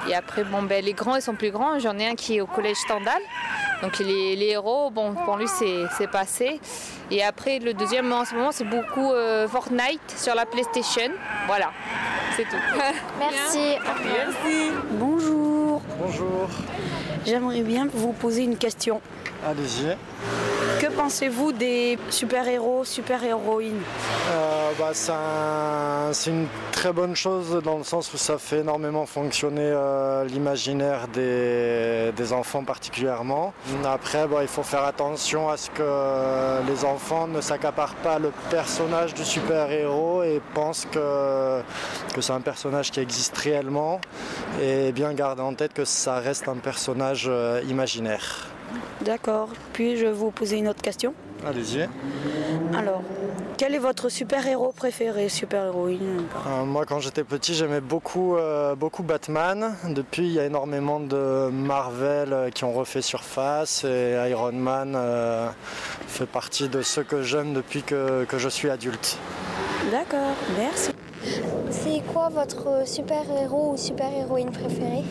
[0.07, 1.79] Et après, bon, ben, les grands, ils sont plus grands.
[1.79, 3.21] J'en ai un qui est au collège Stendhal.
[3.81, 6.59] Donc les, les héros, bon, pour lui, c'est c'est passé.
[7.11, 11.11] Et après, le deuxième, en ce moment, c'est beaucoup euh, Fortnite sur la PlayStation.
[11.47, 11.71] Voilà,
[12.35, 12.57] c'est tout.
[13.19, 13.77] Merci.
[14.03, 14.71] Merci.
[14.91, 15.81] Bonjour.
[15.97, 16.49] Bonjour.
[17.25, 19.01] J'aimerais bien vous poser une question.
[19.47, 19.95] Allez-y.
[20.89, 23.81] Que pensez-vous des super-héros, super-héroïnes
[24.31, 28.59] Euh, bah, c'est un- c'est une très bonne chose dans le sens où ça fait
[28.59, 33.53] énormément fonctionner euh, l'imaginaire des, enfants particulièrement.
[33.85, 38.31] Après, bah, il faut faire attention à ce que les enfants ne s'accaparent pas le
[38.51, 41.61] personnage du super-héros et pensent que,
[42.13, 43.99] que c'est un personnage qui existe réellement
[44.61, 48.47] et bien garder en tête que ça reste un personnage euh, imaginaire.
[49.01, 49.49] D'accord.
[49.73, 51.13] Puis-je vous poser une autre question?
[51.47, 51.87] Allez-y.
[52.77, 53.01] Alors,
[53.57, 56.23] quel est votre super-héros préféré, super-héroïne?
[56.47, 59.75] Euh, moi, quand j'étais petit, j'aimais beaucoup, euh, beaucoup Batman.
[59.87, 64.95] Depuis, il y a énormément de Marvel euh, qui ont refait surface et Iron Man
[64.97, 65.47] euh,
[66.07, 69.17] fait partie de ceux que j'aime depuis que, que je suis adulte.
[69.91, 70.91] D'accord, merci.
[71.71, 75.03] C'est quoi votre super-héros ou super-héroïne préférée?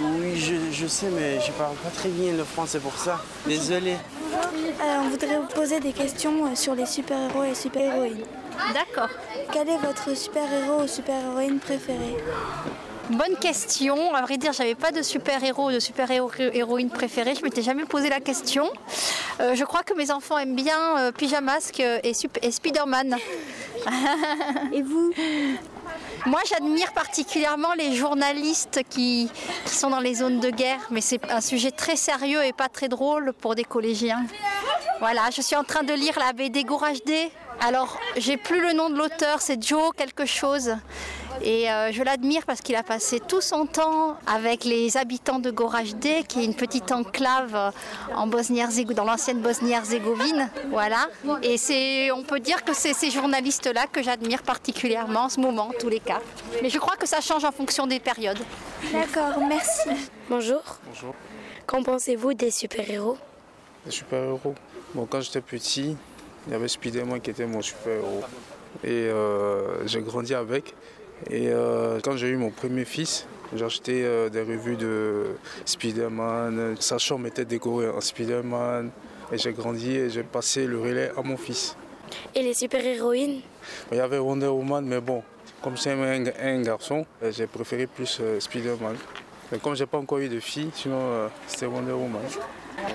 [0.00, 3.20] Oui, je, je sais, mais je parle pas très bien le français pour ça.
[3.46, 3.92] Désolé.
[3.92, 8.24] Euh, on voudrait vous poser des questions euh, sur les super-héros et super-héroïnes.
[8.72, 9.08] D'accord.
[9.52, 12.16] Quel est votre super-héros ou super-héroïne préférée?
[13.10, 14.14] Bonne question.
[14.14, 17.34] À vrai dire, j'avais pas de super-héros ou de super-héroïne préférée.
[17.34, 18.70] Je m'étais jamais posé la question.
[19.40, 22.12] Euh, je crois que mes enfants aiment bien euh, Pyjamasque et
[22.50, 23.16] Spider-Man.
[24.72, 25.12] et vous?
[26.26, 29.30] Moi, j'admire particulièrement les journalistes qui,
[29.66, 32.88] sont dans les zones de guerre, mais c'est un sujet très sérieux et pas très
[32.88, 34.24] drôle pour des collégiens.
[35.00, 37.30] Voilà, je suis en train de lire la BD Gourage D.
[37.60, 40.76] Alors, j'ai plus le nom de l'auteur, c'est Joe quelque chose.
[41.42, 45.50] Et euh, je l'admire parce qu'il a passé tout son temps avec les habitants de
[45.50, 47.70] Goražde, qui est une petite enclave euh,
[48.14, 50.50] en Bosnie dans l'ancienne Bosnie-Herzégovine.
[50.70, 51.06] Voilà.
[51.42, 55.68] Et c'est, on peut dire que c'est ces journalistes-là que j'admire particulièrement en ce moment,
[55.68, 56.20] en tous les cas.
[56.62, 58.40] Mais je crois que ça change en fonction des périodes.
[58.92, 59.90] D'accord, merci.
[60.28, 60.62] Bonjour.
[60.86, 61.14] Bonjour.
[61.66, 63.18] Qu'en pensez-vous des super-héros?
[63.86, 64.54] Les super-héros?
[64.94, 65.96] Bon, quand j'étais petit,
[66.46, 68.22] il y avait Spider-Man qui était mon super-héros.
[68.84, 70.74] Et euh, j'ai grandi avec.
[71.30, 75.26] Et euh, quand j'ai eu mon premier fils, j'ai acheté euh, des revues de
[75.64, 76.76] Spider-Man.
[76.80, 78.90] Sa chambre était décorée en Spider-Man.
[79.32, 81.76] Et j'ai grandi et j'ai passé le relais à mon fils.
[82.34, 83.42] Et les super-héroïnes?
[83.92, 85.22] Il y avait Wonder Woman, mais bon,
[85.60, 88.96] comme c'est un, un, garçon, j'ai préféré plus Spider-Man.
[89.52, 92.22] Mais comme j'ai pas encore eu de fille, sinon c'était Wonder Woman.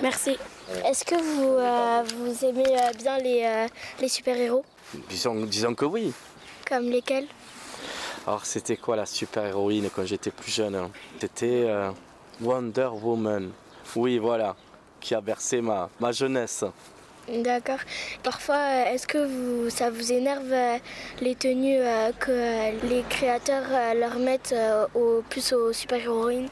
[0.02, 0.36] Merci.
[0.84, 3.66] Est-ce que vous, euh, vous aimez euh, bien les, euh,
[4.00, 4.64] les super-héros?
[5.08, 6.12] Disons, disons que oui.
[6.68, 7.26] Comme lesquels?
[8.26, 10.90] Alors c'était quoi la super-héroïne quand j'étais plus jeune hein?
[11.20, 11.68] C'était
[12.40, 13.50] Wonder Woman.
[13.96, 14.56] Oui, voilà,
[15.00, 16.64] qui a versé ma, ma jeunesse.
[17.28, 17.78] D'accord.
[18.22, 20.52] Parfois, est-ce que vous, ça vous énerve
[21.20, 21.80] les tenues
[22.18, 24.54] que les créateurs leur mettent
[24.94, 26.48] au, plus aux super-héroïnes?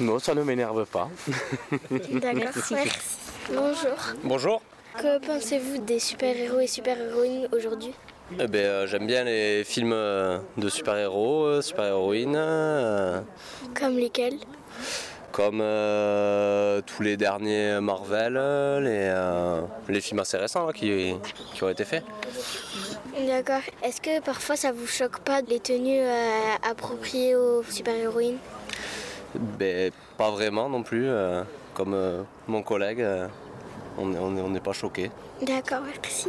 [0.00, 1.08] Non, ça ne m'énerve pas.
[1.90, 2.74] D'accord, merci.
[3.50, 3.98] Bonjour.
[4.24, 4.62] Bonjour.
[4.96, 7.92] Que pensez-vous des super-héros et super-héroïnes aujourd'hui?
[8.38, 12.34] Eh ben, euh, J'aime bien les films euh, de super-héros, euh, super-héroïnes.
[12.36, 13.20] Euh,
[13.78, 14.38] Comme lesquels?
[15.32, 21.14] Comme euh, tous les derniers Marvel, les, euh, les films assez récents là, qui,
[21.54, 22.02] qui ont été faits.
[23.26, 23.60] D'accord.
[23.82, 28.38] Est-ce que parfois ça vous choque pas les tenues euh, appropriées aux super-héroïnes?
[29.34, 31.06] Ben, Pas vraiment non plus.
[31.08, 31.42] euh,
[31.74, 33.28] comme euh, mon collègue, euh,
[33.98, 35.10] on n'est on est- on n'est pas choqué.
[35.42, 36.28] D'accord, merci.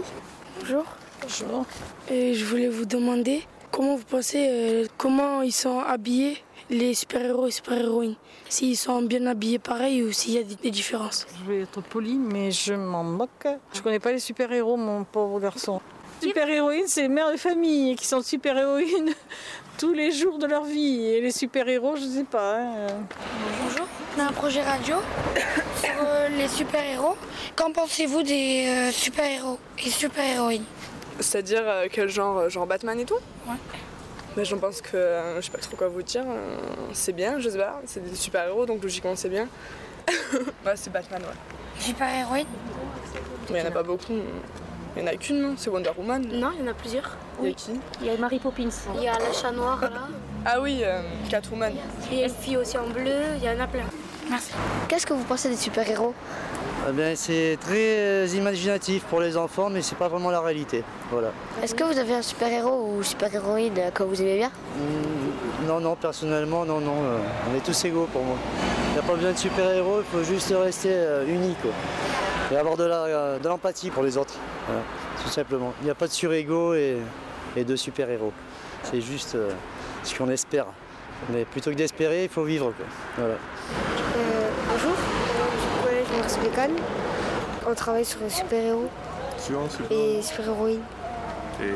[0.60, 0.84] Bonjour.
[1.22, 1.66] Bonjour.
[2.10, 6.38] Et je voulais vous demander comment vous pensez, euh, comment ils sont habillés,
[6.70, 8.16] les super-héros et super-héroïnes?
[8.48, 11.28] S'ils sont bien habillés pareil ou s'il y a des, des différences?
[11.46, 13.48] Je vais être poli, mais je m'en moque.
[13.74, 15.82] Je connais pas les super-héros, mon pauvre garçon.
[16.22, 19.14] Super-héroïnes, c'est les mères de famille qui sont super-héroïnes
[19.78, 21.06] tous les jours de leur vie.
[21.06, 22.58] Et les super-héros, je sais pas.
[22.60, 22.88] hein.
[23.64, 23.86] Bonjour.
[24.18, 24.96] On a un projet radio
[25.82, 27.16] sur euh, les super-héros.
[27.56, 30.66] Qu'en pensez-vous des euh, super-héros et super-héroïnes?
[31.20, 33.56] C'est-à-dire euh, quel genre euh, Genre Batman et tout Ouais.
[34.38, 36.24] Mais j'en pense que euh, je sais pas trop quoi vous dire.
[36.28, 36.58] euh,
[36.94, 37.82] c'est bien, je sais pas.
[37.86, 39.48] C'est des super-héros donc logiquement c'est bien.
[40.34, 41.36] ouais, c'est Batman, ouais.
[41.80, 42.46] Super-héroïnes
[43.52, 44.14] Mais il y en a pas beaucoup.
[44.96, 47.16] Il y en a qu'une, non C'est Wonder Woman Non, il y en a plusieurs.
[47.42, 48.70] Il y a qui Il y a Mary Poppins.
[48.96, 49.90] Il y a la chat noir là.
[50.46, 51.74] Ah oui, euh, Catwoman.
[52.12, 53.84] Il y a une fille aussi en bleu, il y en a plein.
[54.30, 54.52] Merci.
[54.88, 56.14] Qu'est-ce que vous pensez des super-héros?
[56.88, 60.84] Eh bien, c'est très euh, imaginatif pour les enfants, mais c'est pas vraiment la réalité.
[61.12, 61.32] Voilà.
[61.62, 64.50] Est-ce que vous avez un super-héros ou super-héroïne que vous aimez bien?
[64.78, 66.96] Mm, Non, non, personnellement, non, non.
[67.04, 67.18] euh,
[67.52, 68.38] on est tous égaux pour moi.
[68.90, 71.72] Il n'y a pas besoin de super-héros, il faut juste rester euh, uni, quoi.
[72.52, 74.34] Et avoir de l'empathie pour les autres.
[74.66, 74.82] Voilà,
[75.22, 75.74] tout simplement.
[75.82, 76.98] Il n'y a pas de sur-égaux et,
[77.56, 78.34] et de super-héros.
[78.84, 79.52] C'est juste euh,
[80.04, 80.66] ce qu'on espère.
[81.32, 82.86] Mais plutôt que d'espérer, il faut vivre, quoi.
[83.18, 83.34] Voilà.
[83.34, 84.96] Euh, bonjour,
[87.68, 88.88] On travaille sur les super-héros
[89.90, 90.82] et super-héroïnes.
[91.62, 91.72] Et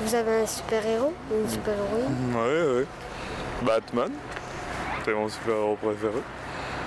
[0.00, 2.34] Vous avez un super-héros ou une super-héroïne?
[2.34, 2.86] Ouais, ouais.
[3.62, 4.10] Batman,
[5.04, 6.22] c'est mon super-héros préféré.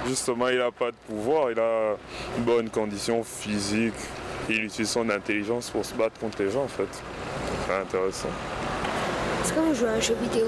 [0.06, 1.96] Justement, il n'a pas de pouvoir, il a
[2.38, 3.94] une bonne condition physique.
[4.50, 6.90] Il utilise son intelligence pour se battre contre les gens, en fait.
[7.66, 8.28] C'est intéressant.
[9.42, 10.48] Est-ce que vous jouez à un jeu vidéo?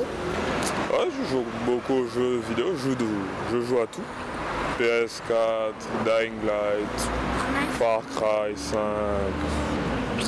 [0.92, 3.06] Ouais, je joue beaucoup aux jeux vidéo, je joue, de-
[3.54, 4.02] je joue à tout.
[4.80, 7.00] PS4, Dying Light,
[7.80, 8.78] Far Cry 5.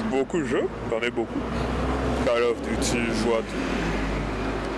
[0.09, 1.39] Beaucoup de jeux, j'en ai beaucoup.
[2.25, 3.43] Call of Duty, je à tout.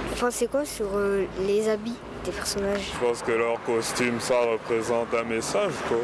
[0.10, 2.91] Vous pensez quoi sur euh, les habits des personnages?
[2.93, 5.97] Je pense que leur costume, ça représente un message, quoi,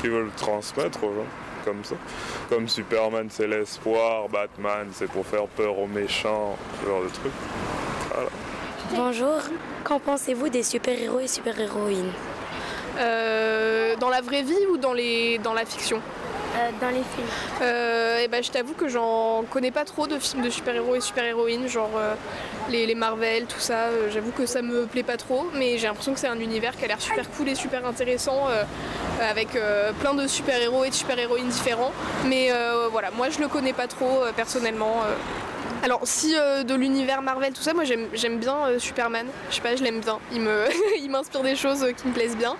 [0.00, 1.26] qu'ils veulent transmettre aux gens,
[1.64, 1.96] comme ça.
[2.48, 7.32] Comme Superman, c'est l'espoir, Batman, c'est pour faire peur aux méchants, ce genre de trucs.
[8.14, 8.30] Voilà.
[8.94, 9.40] Bonjour,
[9.82, 12.12] qu'en pensez-vous des super-héros et super-héroïnes?
[12.98, 16.00] Euh, dans la vraie vie ou dans, les, dans la fiction?
[16.80, 17.26] Dans les films.
[17.62, 21.00] Euh, et ben, je t'avoue que j'en connais pas trop de films de super-héros et
[21.00, 22.14] super-héroïnes, genre euh,
[22.68, 23.86] les, les Marvel, tout ça.
[23.86, 26.76] Euh, J'avoue que ça me plaît pas trop, mais j'ai l'impression que c'est un univers
[26.76, 28.64] qui a l'air super cool et super intéressant, euh,
[29.30, 31.92] avec euh, plein de super-héros et de super-héroïnes différents.
[32.26, 34.96] Mais euh, voilà, moi je le connais pas trop euh, personnellement.
[35.82, 39.26] Alors si euh, de l'univers Marvel, tout ça, moi j'aime bien euh, Superman.
[39.48, 40.18] Je sais pas, je l'aime bien.
[40.32, 40.40] Il
[41.10, 42.56] m'inspire des choses euh, qui me plaisent bien.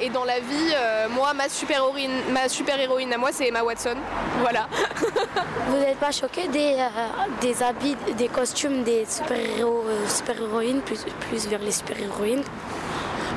[0.00, 0.74] Et dans la vie,
[1.10, 3.96] moi ma super héroïne, ma super héroïne à moi c'est Emma Watson.
[4.40, 4.68] Voilà.
[5.68, 12.42] Vous n'êtes pas choqué des, habits, des costumes des super-héroïnes, plus, plus vers les super-héroïnes?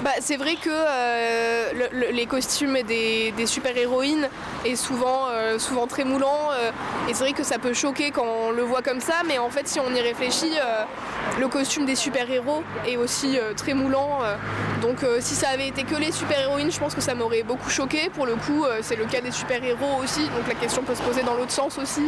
[0.06, 4.30] Bah, c'est vrai que euh, le- le- les costumes des, super-héroïnes
[4.64, 6.70] est souvent, euh, souvent très moulant euh,
[7.10, 9.49] et c'est vrai que ça peut choquer quand on le voit comme ça mais en
[9.49, 10.51] fait si on y réfléchit
[11.39, 14.20] le costume des super-héros est aussi très moulant
[14.82, 18.10] donc si ça avait été que les super-héroïnes je pense que ça m'aurait beaucoup choqué
[18.14, 21.24] pour le coup c'est le cas des super-héros aussi donc la question peut se poser
[21.24, 22.03] dans l'autre sens aussi.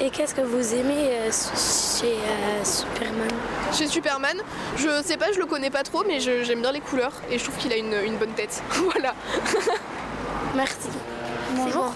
[0.00, 3.28] Et qu'est-ce que vous aimez euh, chez euh, Superman?
[3.72, 4.36] Chez Superman,
[4.76, 7.44] je sais pas, je le connais pas trop, mais j'aime bien les couleurs et je
[7.44, 8.62] trouve qu'il a une, une bonne tête.
[8.92, 9.14] voilà.
[10.54, 10.88] Merci.
[11.56, 11.92] Bonjour.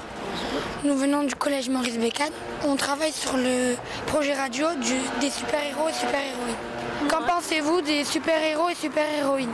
[0.85, 2.33] Nous venons du collège Maurice Bécane.
[2.65, 3.77] On travaille sur le
[4.07, 7.09] projet radio du- des super-héros et super-héroïnes.
[7.09, 9.53] Qu'en pensez-vous des super-héros et super-héroïnes?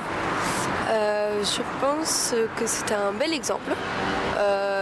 [0.91, 3.73] Euh, je pense que c'est un bel exemple.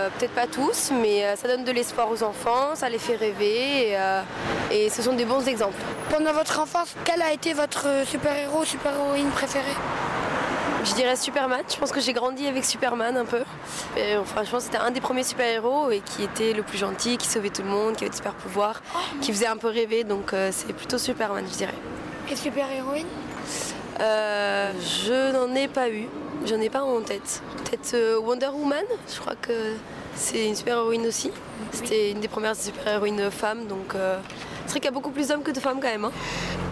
[0.07, 3.17] Euh, Peut-être pas tous, mais euh, ça donne de l'espoir aux enfants, ça les fait
[3.17, 4.23] rêver et, euh,
[4.71, 5.77] et ce sont des bons exemples.
[6.11, 9.71] Pendant votre enfance, quel a été votre super-héros ou super-héroïne préféré
[10.85, 13.43] Je dirais Superman, je pense que j'ai grandi avec Superman un peu.
[13.97, 17.51] Et, franchement, c'était un des premiers super-héros et qui était le plus gentil, qui sauvait
[17.51, 18.81] tout le monde, qui avait des super pouvoirs,
[19.21, 21.75] qui faisait un peu rêver, donc euh, c'est plutôt Superman, je dirais.
[22.31, 23.07] Et super-héroïne
[24.01, 26.07] Euh, je n'en ai pas eu,
[26.45, 27.41] j'en ai pas en tête.
[27.64, 29.74] Peut-être euh, Wonder Woman, je crois que
[30.14, 31.31] c'est une super-héroïne aussi.
[31.72, 34.18] C'était une des premières super-héroïnes femmes, donc euh,
[34.66, 36.05] c'est vrai qu'il y a beaucoup plus d'hommes que de femmes quand même.
[36.05, 36.12] hein.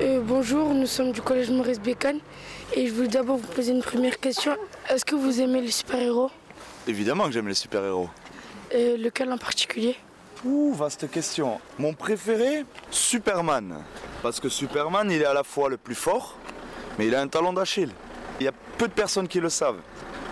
[0.03, 2.19] Euh, bonjour, nous sommes du collège Maurice Bécane
[2.75, 4.55] et je voulais d'abord vous poser une première question.
[4.91, 6.31] Est-ce que vous aimez les super-héros?
[6.87, 8.11] Évidemment que j'aime les super-héros.
[8.75, 9.97] Euh, Lequel en particulier?
[10.45, 11.61] Ouh, vaste question.
[11.79, 13.83] Mon préféré, Superman.
[14.23, 16.37] Parce que Superman, il est à la fois le plus fort,
[16.99, 17.91] mais il a un talent d'Achille.
[18.41, 19.81] Il y a peu de personnes qui le savent.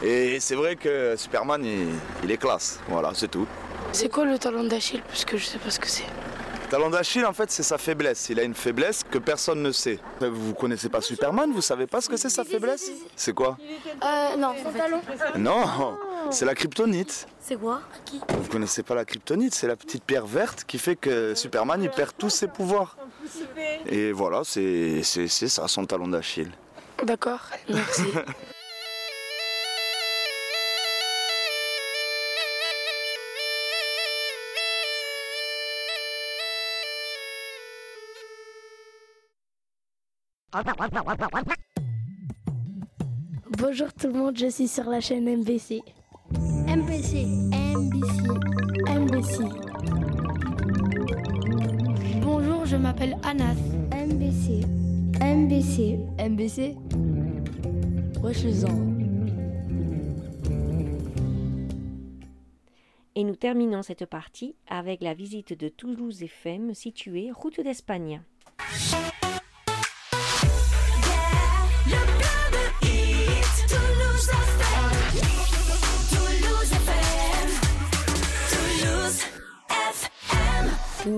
[0.03, 1.89] Et c'est vrai que Superman, il,
[2.25, 2.81] il est classe.
[2.89, 3.47] Voilà, c'est tout.
[3.93, 6.05] C'est quoi le talent d'Achille Parce que je sais pas ce que c'est?
[6.65, 8.29] Le talent d'Achille, en fait, c'est sa faiblesse.
[8.31, 9.99] Il a une faiblesse que personne ne sait.
[10.21, 12.91] Vous connaissez pas Superman Vous savez pas ce que c'est sa faiblesse?
[13.15, 13.59] C'est quoi?
[14.03, 14.55] Euh, non,
[15.37, 15.99] Non,
[16.31, 17.27] c'est la kryptonite.
[17.41, 17.81] C'est quoi?
[18.29, 21.91] Vous connaissez pas la kryptonite C'est la petite pierre verte qui fait que Superman, il
[21.91, 22.97] perd tous ses pouvoirs.
[23.87, 26.51] Et voilà, c'est c'est- c'est ça son talon d'Achille.
[27.05, 28.05] D'accord, merci.
[43.59, 45.83] Bonjour tout le monde, je suis sur la chaîne MBC.
[46.66, 48.22] MBC, MBC,
[48.89, 49.45] MBC.
[52.22, 53.57] Bonjour, je m'appelle Anas.
[53.93, 54.66] MBC,
[55.20, 56.76] MBC, MBC.
[58.45, 58.64] Les
[63.14, 68.22] Et nous terminons cette partie avec la visite de Toulouse FM située route d'Espagne.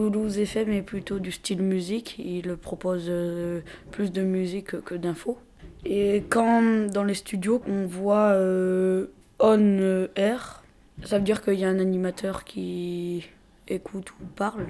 [0.05, 2.17] Toulouse FM est plutôt du style musique.
[2.19, 5.39] Il propose euh, plus de musique que d'infos.
[5.87, 9.07] Et quand dans les studios on voit euh,
[9.39, 10.63] on air,
[11.05, 13.25] ça veut dire qu'il y a un animateur qui
[13.67, 14.67] écoute ou parle.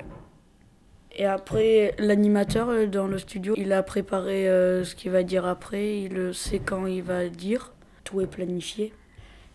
[1.16, 5.46] Et après, l'animateur euh, dans le studio, il a préparé euh, ce qu'il va dire
[5.46, 7.72] après, il sait quand il va dire,
[8.04, 8.92] tout est planifié.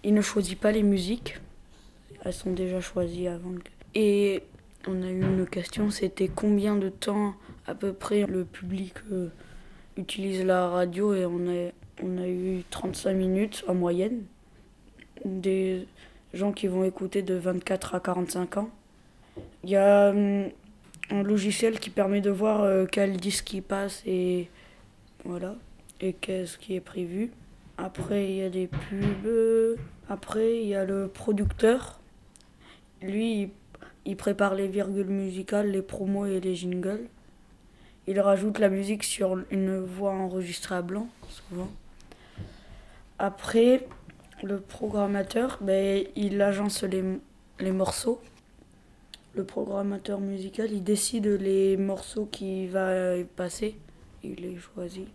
[0.03, 1.39] Il ne choisit pas les musiques,
[2.25, 3.53] elles sont déjà choisies avant.
[3.95, 4.43] Et
[4.89, 7.35] on a eu une question, c'était combien de temps
[7.67, 9.29] à peu près le public euh,
[9.97, 11.71] utilise la radio et on a,
[12.03, 14.23] on a eu 35 minutes en moyenne.
[15.25, 15.87] Des
[16.33, 18.69] gens qui vont écouter de 24 à 45 ans.
[19.63, 20.49] Il y a hum,
[21.11, 24.49] un logiciel qui permet de voir euh, quel disque il passe et
[25.23, 25.55] voilà
[26.01, 27.31] et qu'est-ce qui est prévu.
[27.77, 29.77] Après il y a des pubs.
[30.09, 31.99] Après il y a le producteur.
[33.01, 33.49] Lui il,
[34.05, 37.07] il prépare les virgules musicales, les promos et les jingles.
[38.07, 41.69] Il rajoute la musique sur une voix enregistrée à blanc souvent.
[43.19, 43.87] Après
[44.41, 47.03] le programmateur, ben, il agence les,
[47.59, 48.21] les morceaux
[49.35, 53.75] le programmateur musical, il décide les morceaux qu'il va passer,
[54.23, 55.07] il les choisit.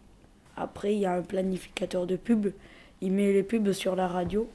[0.57, 2.53] Après, il y a un planificateur de pub,
[3.01, 4.49] il met les pubs sur la radio.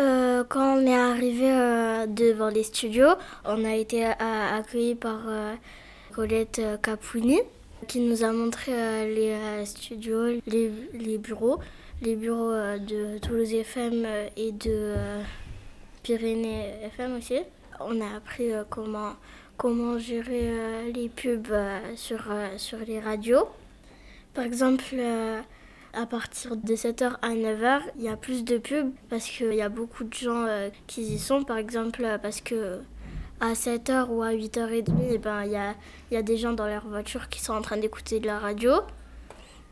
[0.00, 5.22] Euh, quand on est arrivé euh, devant les studios, on a été euh, accueillis par
[6.12, 7.40] Colette Capouni
[7.88, 8.72] qui nous a montré
[9.12, 11.58] les studios, les, les, bureaux,
[12.02, 14.94] les bureaux de Toulouse FM et de
[16.02, 17.40] Pyrénées FM aussi.
[17.80, 19.14] On a appris comment,
[19.56, 21.54] comment gérer les pubs
[21.96, 22.24] sur,
[22.56, 23.48] sur les radios.
[24.34, 24.94] Par exemple,
[25.94, 29.62] à partir de 7h à 9h, il y a plus de pubs parce qu'il y
[29.62, 30.46] a beaucoup de gens
[30.86, 31.44] qui y sont.
[31.44, 32.80] Par exemple, parce que
[33.40, 35.74] à 7h ou à 8h30, eh ben, il y, a,
[36.10, 38.72] y a des gens dans leur voiture qui sont en train d'écouter de la radio.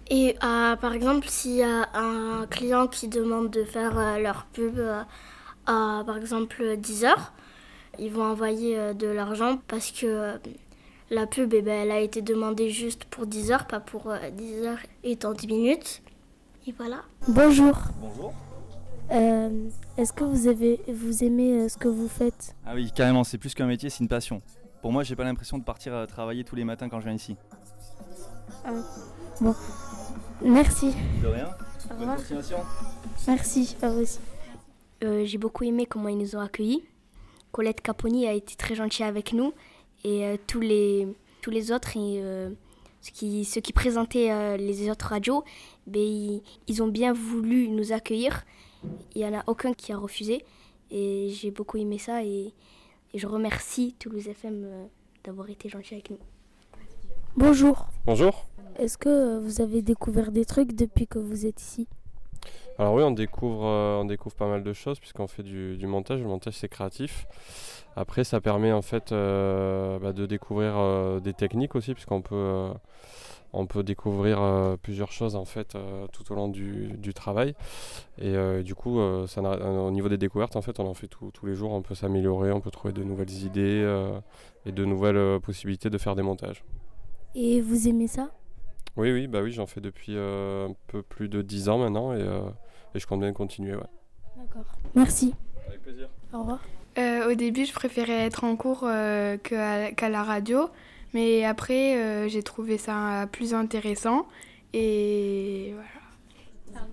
[0.09, 4.47] Et euh, par exemple, s'il y a un client qui demande de faire euh, leur
[4.47, 5.03] pub euh,
[5.67, 7.12] à, par exemple, 10h,
[7.99, 10.35] ils vont envoyer de l'argent parce que
[11.11, 14.62] la pub, eh ben, elle a été demandée juste pour 10 h pas pour 10
[14.62, 16.03] h et 30 minutes.
[16.67, 17.03] Et voilà.
[17.29, 17.79] Bonjour.
[18.01, 18.35] Bonjour.
[19.12, 22.57] Euh, Est-ce que vous, avez, vous aimez euh, ce que vous faites?
[22.67, 24.43] Ah oui, carrément, c'est plus qu'un métier, c'est une passion.
[24.83, 27.14] Pour moi, j'ai pas l'impression de partir euh, travailler tous les matins quand je viens
[27.14, 27.37] ici.
[28.64, 28.71] Ah,
[29.41, 29.55] bon,
[30.43, 30.93] merci.
[31.23, 31.47] De rien.
[31.47, 32.17] Au Bonne revoir.
[32.17, 32.59] continuation.
[33.29, 34.19] Merci, à vous aussi.
[35.05, 36.83] Euh, J'ai beaucoup aimé comment ils nous ont accueillis.
[37.53, 39.53] Colette Caponi a été très gentille avec nous
[40.03, 41.07] et euh, tous, les,
[41.43, 42.51] tous les autres, et, euh,
[43.07, 45.45] ceux, qui, ceux qui présentaient euh, les autres radios,
[45.87, 48.45] ben, ils, ils ont bien voulu nous accueillir.
[49.15, 50.45] Il n'y en a aucun qui a refusé
[50.91, 52.53] et j'ai beaucoup aimé ça et,
[53.13, 54.87] et je remercie Toulouse FM euh,
[55.25, 56.19] d'avoir été gentil avec nous.
[57.37, 57.87] Bonjour.
[58.07, 58.47] Bonjour.
[58.79, 61.89] Est-ce que euh, vous avez découvert des trucs depuis que vous êtes ici?
[62.79, 65.87] Alors oui, on découvre, euh, on découvre pas mal de choses puisqu'on fait du, du
[65.87, 66.21] montage.
[66.21, 67.27] Le montage c'est créatif.
[67.97, 72.35] Après, ça permet en fait euh, bah, de découvrir euh, des techniques aussi puisqu'on peut,
[72.35, 72.69] euh,
[73.55, 77.55] on peut découvrir euh, plusieurs choses en fait euh, tout au long du, du travail.
[78.19, 81.31] Et euh, du coup, ça au niveau des découvertes, en fait, on en fait tout-
[81.33, 81.73] tous les jours.
[81.73, 83.83] On peut s'améliorer, on peut trouver de nouvelles idées
[84.67, 86.65] et de nouvelles possibilités de faire des montages.
[87.35, 88.31] Et vous aimez ça?
[88.97, 92.21] Oui, oui, bah oui, j'en fais depuis un peu plus de 10 ans maintenant et,
[92.95, 93.75] et je compte bien continuer.
[93.75, 93.83] Ouais.
[94.37, 94.67] D'accord.
[94.95, 95.35] Merci.
[95.69, 96.09] Avec plaisir.
[96.33, 96.61] Au revoir.
[96.99, 100.69] Euh, au début, je préférais être en cours euh, qu'à la radio,
[101.13, 104.27] mais après, euh, j'ai trouvé ça plus intéressant.
[104.73, 106.87] Et voilà.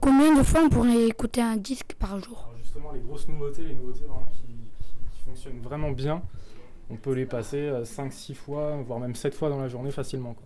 [0.00, 2.48] Combien de fois on pourrait écouter un disque par jour?
[2.62, 6.22] Justement, les grosses nouveautés, les nouveautés vraiment qui, qui- qui fonctionnent vraiment bien,
[6.90, 10.34] on peut les passer 5-6 fois, voire même 7 fois dans la journée facilement.
[10.34, 10.44] quoi.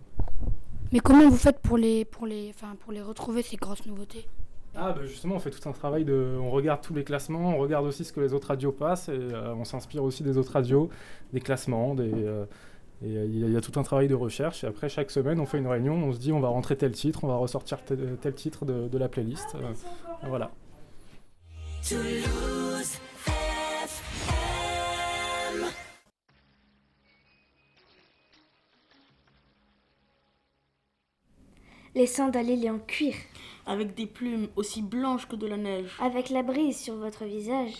[0.91, 4.27] Mais comment vous faites pour les, pour les, enfin, pour les retrouver ces grosses nouveautés?
[4.75, 6.35] Ah, bah justement, on fait tout un travail de.
[6.41, 9.11] On regarde tous les classements, on regarde aussi ce que les autres radios passent, et
[9.11, 10.89] euh, on s'inspire aussi des autres radios,
[11.31, 12.11] des classements, des.
[12.11, 12.45] euh,
[13.03, 14.63] et euh, il y, a- il y a tout un travail de recherche.
[14.63, 16.91] Et après, chaque semaine, on fait une réunion, on se dit on va rentrer tel
[16.93, 19.55] titre, on va ressortir tel, tel titre de, de la playlist.
[19.55, 19.73] euh,
[20.27, 20.51] voilà.
[21.87, 22.97] Toulouse.
[31.95, 33.13] Les sandales en cuir.
[33.65, 35.95] Avec des plumes aussi blanches que de la neige.
[36.01, 37.73] Avec la brise sur votre visage.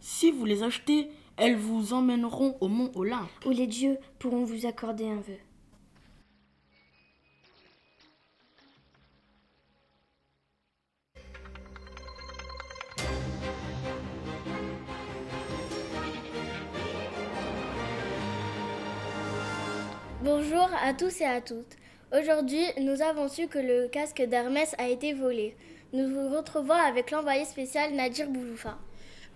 [0.00, 3.30] Si vous les achetez, elles vous emmèneront au mont Olympe.
[3.44, 5.38] Où les dieux pourront vous accorder un vœu.
[20.22, 21.76] Bonjour à tous et à toutes.
[22.16, 25.56] Aujourd'hui, nous avons su que le casque d'Hermès a été volé.
[25.92, 28.78] Nous vous retrouvons avec l'envoyé spécial Nadir Bouloufa.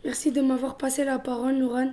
[0.04, 1.90] Merci de m'avoir passé la parole, Nouran.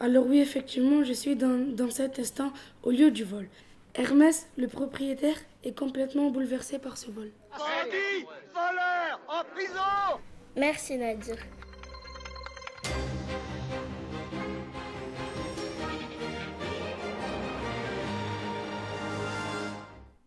[0.00, 2.50] Alors oui, effectivement, je suis dans, dans cet instant
[2.82, 3.46] au lieu du vol.
[3.94, 7.30] Hermès, le propriétaire, est complètement bouleversé par ce vol.
[7.50, 8.24] Bandit
[8.54, 10.18] Voleur En prison
[10.56, 11.36] Merci Nadir.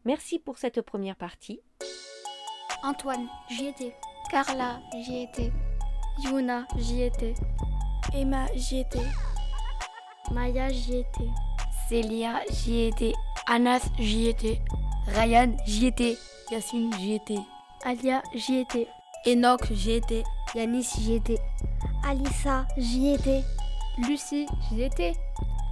[0.05, 1.59] Merci pour cette première partie.
[2.83, 3.95] Antoine, j'y étais.
[4.29, 5.51] Carla, j'y étais.
[6.19, 7.33] Yuna, j'y étais.
[8.13, 8.99] Emma, j'y étais.
[10.31, 11.29] Maya, j'y étais.
[11.89, 13.13] Célia, j'y étais.
[13.47, 14.61] Anas, j'y étais.
[15.07, 16.17] Ryan, j'y étais.
[16.51, 17.39] Yacine, j'y étais.
[17.83, 18.87] Alia, j'y étais.
[19.25, 20.21] Enoch, j'y étais.
[20.53, 21.39] Yanis, j'y étais.
[22.07, 23.41] Alissa, j'y étais.
[24.07, 25.13] Lucie, j'y étais.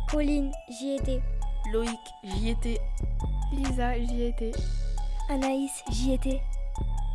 [0.07, 1.21] Pauline, j'y étais.
[1.71, 2.79] Loïc, j'y étais.
[3.53, 4.51] Lisa, j'y étais.
[5.29, 6.41] Anaïs, j'y étais.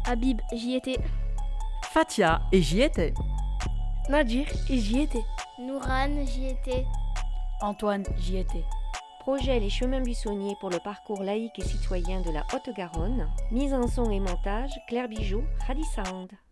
[0.06, 0.98] Habib, j'y étais.
[1.82, 3.12] Fatia, et j'y étais.
[4.08, 5.24] Nadir, et j'y étais.
[5.58, 6.84] Nouran, j'y étais.
[7.60, 8.64] Antoine, j'y étais.
[9.20, 13.28] Projet Les Chemins Buissonniers pour le parcours laïque et citoyen de la Haute-Garonne.
[13.50, 16.30] Mise en son et montage Claire Bijou, Hadi Sound.